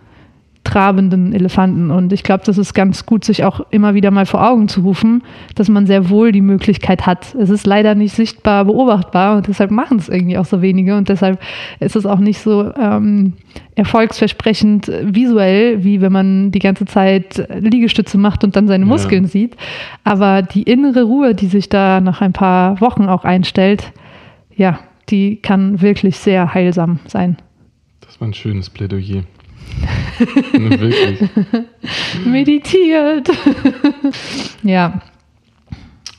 trabenden 0.64 1.32
Elefanten. 1.32 1.90
Und 1.90 2.12
ich 2.12 2.22
glaube, 2.22 2.44
das 2.46 2.56
ist 2.56 2.72
ganz 2.72 3.04
gut, 3.04 3.24
sich 3.24 3.44
auch 3.44 3.60
immer 3.70 3.94
wieder 3.94 4.10
mal 4.10 4.26
vor 4.26 4.46
Augen 4.46 4.68
zu 4.68 4.82
rufen, 4.82 5.22
dass 5.54 5.68
man 5.68 5.86
sehr 5.86 6.08
wohl 6.08 6.30
die 6.30 6.40
Möglichkeit 6.40 7.04
hat. 7.04 7.34
Es 7.34 7.50
ist 7.50 7.66
leider 7.66 7.94
nicht 7.94 8.14
sichtbar 8.14 8.64
beobachtbar 8.64 9.36
und 9.36 9.48
deshalb 9.48 9.70
machen 9.70 9.98
es 9.98 10.08
irgendwie 10.08 10.38
auch 10.38 10.44
so 10.44 10.62
wenige 10.62 10.96
und 10.96 11.08
deshalb 11.08 11.40
ist 11.80 11.96
es 11.96 12.06
auch 12.06 12.20
nicht 12.20 12.38
so 12.38 12.72
ähm, 12.74 13.32
erfolgsversprechend 13.74 14.90
visuell, 15.02 15.82
wie 15.82 16.00
wenn 16.00 16.12
man 16.12 16.52
die 16.52 16.60
ganze 16.60 16.84
Zeit 16.84 17.44
Liegestütze 17.58 18.16
macht 18.16 18.44
und 18.44 18.54
dann 18.54 18.68
seine 18.68 18.86
Muskeln 18.86 19.24
ja. 19.24 19.28
sieht. 19.28 19.56
Aber 20.04 20.42
die 20.42 20.62
innere 20.62 21.02
Ruhe, 21.02 21.34
die 21.34 21.48
sich 21.48 21.68
da 21.68 22.00
nach 22.00 22.20
ein 22.20 22.32
paar 22.32 22.80
Wochen 22.80 23.06
auch 23.06 23.24
einstellt, 23.24 23.92
ja, 24.54 24.78
die 25.12 25.36
kann 25.36 25.80
wirklich 25.80 26.16
sehr 26.16 26.54
heilsam 26.54 26.98
sein. 27.06 27.36
Das 28.00 28.20
war 28.20 28.26
ein 28.26 28.34
schönes 28.34 28.70
Plädoyer. 28.70 29.22
wirklich. 30.52 31.30
Meditiert. 32.26 33.30
ja. 34.62 35.00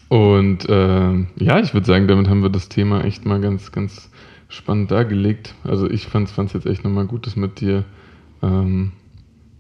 Und 0.10 0.70
äh, 0.70 1.14
ja, 1.44 1.60
ich 1.60 1.74
würde 1.74 1.88
sagen, 1.88 2.08
damit 2.08 2.30
haben 2.30 2.44
wir 2.44 2.50
das 2.50 2.70
Thema 2.70 3.04
echt 3.04 3.26
mal 3.26 3.42
ganz, 3.42 3.72
ganz 3.72 4.12
spannend 4.48 4.92
dargelegt. 4.92 5.56
Also 5.64 5.90
ich 5.90 6.06
fand 6.06 6.30
es 6.30 6.54
jetzt 6.54 6.68
echt 6.68 6.84
nochmal 6.84 7.06
gut, 7.06 7.26
das 7.26 7.36
mit 7.36 7.60
dir 7.60 7.84
ähm, 8.44 8.92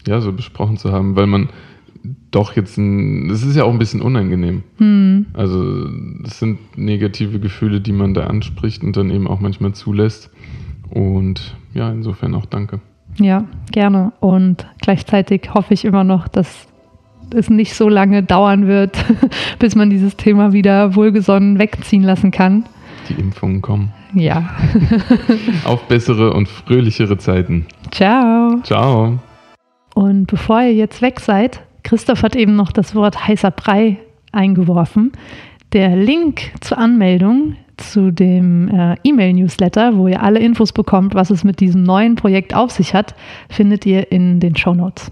ja, 0.05 0.21
so 0.21 0.31
besprochen 0.31 0.77
zu 0.77 0.91
haben, 0.91 1.15
weil 1.15 1.27
man 1.27 1.49
doch 2.33 2.55
jetzt 2.55 2.77
ein, 2.77 3.29
das 3.29 3.43
ist 3.43 3.55
ja 3.55 3.63
auch 3.63 3.71
ein 3.71 3.79
bisschen 3.79 4.01
unangenehm. 4.01 4.63
Hm. 4.77 5.27
Also 5.33 5.87
es 6.25 6.39
sind 6.39 6.77
negative 6.77 7.39
Gefühle, 7.39 7.79
die 7.79 7.91
man 7.91 8.13
da 8.13 8.27
anspricht 8.27 8.83
und 8.83 8.97
dann 8.97 9.09
eben 9.09 9.27
auch 9.27 9.39
manchmal 9.39 9.73
zulässt. 9.73 10.29
Und 10.89 11.55
ja, 11.73 11.91
insofern 11.91 12.35
auch 12.35 12.45
danke. 12.45 12.79
Ja, 13.17 13.45
gerne. 13.71 14.13
Und 14.19 14.67
gleichzeitig 14.81 15.53
hoffe 15.53 15.73
ich 15.73 15.85
immer 15.85 16.03
noch, 16.03 16.27
dass 16.27 16.67
es 17.33 17.49
nicht 17.49 17.75
so 17.75 17.89
lange 17.89 18.23
dauern 18.23 18.67
wird, 18.67 18.97
bis 19.59 19.75
man 19.75 19.89
dieses 19.89 20.17
Thema 20.17 20.53
wieder 20.53 20.95
wohlgesonnen 20.95 21.59
wegziehen 21.59 22.03
lassen 22.03 22.31
kann. 22.31 22.65
Die 23.09 23.13
Impfungen 23.13 23.61
kommen. 23.61 23.91
Ja. 24.13 24.51
Auf 25.65 25.87
bessere 25.87 26.33
und 26.33 26.47
fröhlichere 26.47 27.17
Zeiten. 27.17 27.65
Ciao. 27.91 28.59
Ciao. 28.63 29.19
Und 29.95 30.27
bevor 30.27 30.61
ihr 30.61 30.73
jetzt 30.73 31.01
weg 31.01 31.19
seid, 31.19 31.61
Christoph 31.83 32.23
hat 32.23 32.35
eben 32.35 32.55
noch 32.55 32.71
das 32.71 32.95
Wort 32.95 33.27
heißer 33.27 33.51
Brei 33.51 33.97
eingeworfen. 34.31 35.11
Der 35.73 35.95
Link 35.95 36.51
zur 36.61 36.77
Anmeldung 36.77 37.55
zu 37.77 38.11
dem 38.11 38.69
äh, 38.69 38.95
E-Mail-Newsletter, 39.03 39.97
wo 39.97 40.07
ihr 40.07 40.21
alle 40.21 40.39
Infos 40.39 40.71
bekommt, 40.71 41.15
was 41.15 41.29
es 41.29 41.43
mit 41.43 41.59
diesem 41.59 41.83
neuen 41.83 42.15
Projekt 42.15 42.53
auf 42.53 42.71
sich 42.71 42.93
hat, 42.93 43.15
findet 43.49 43.85
ihr 43.85 44.11
in 44.11 44.39
den 44.39 44.55
Show 44.55 44.73
Notes. 44.73 45.11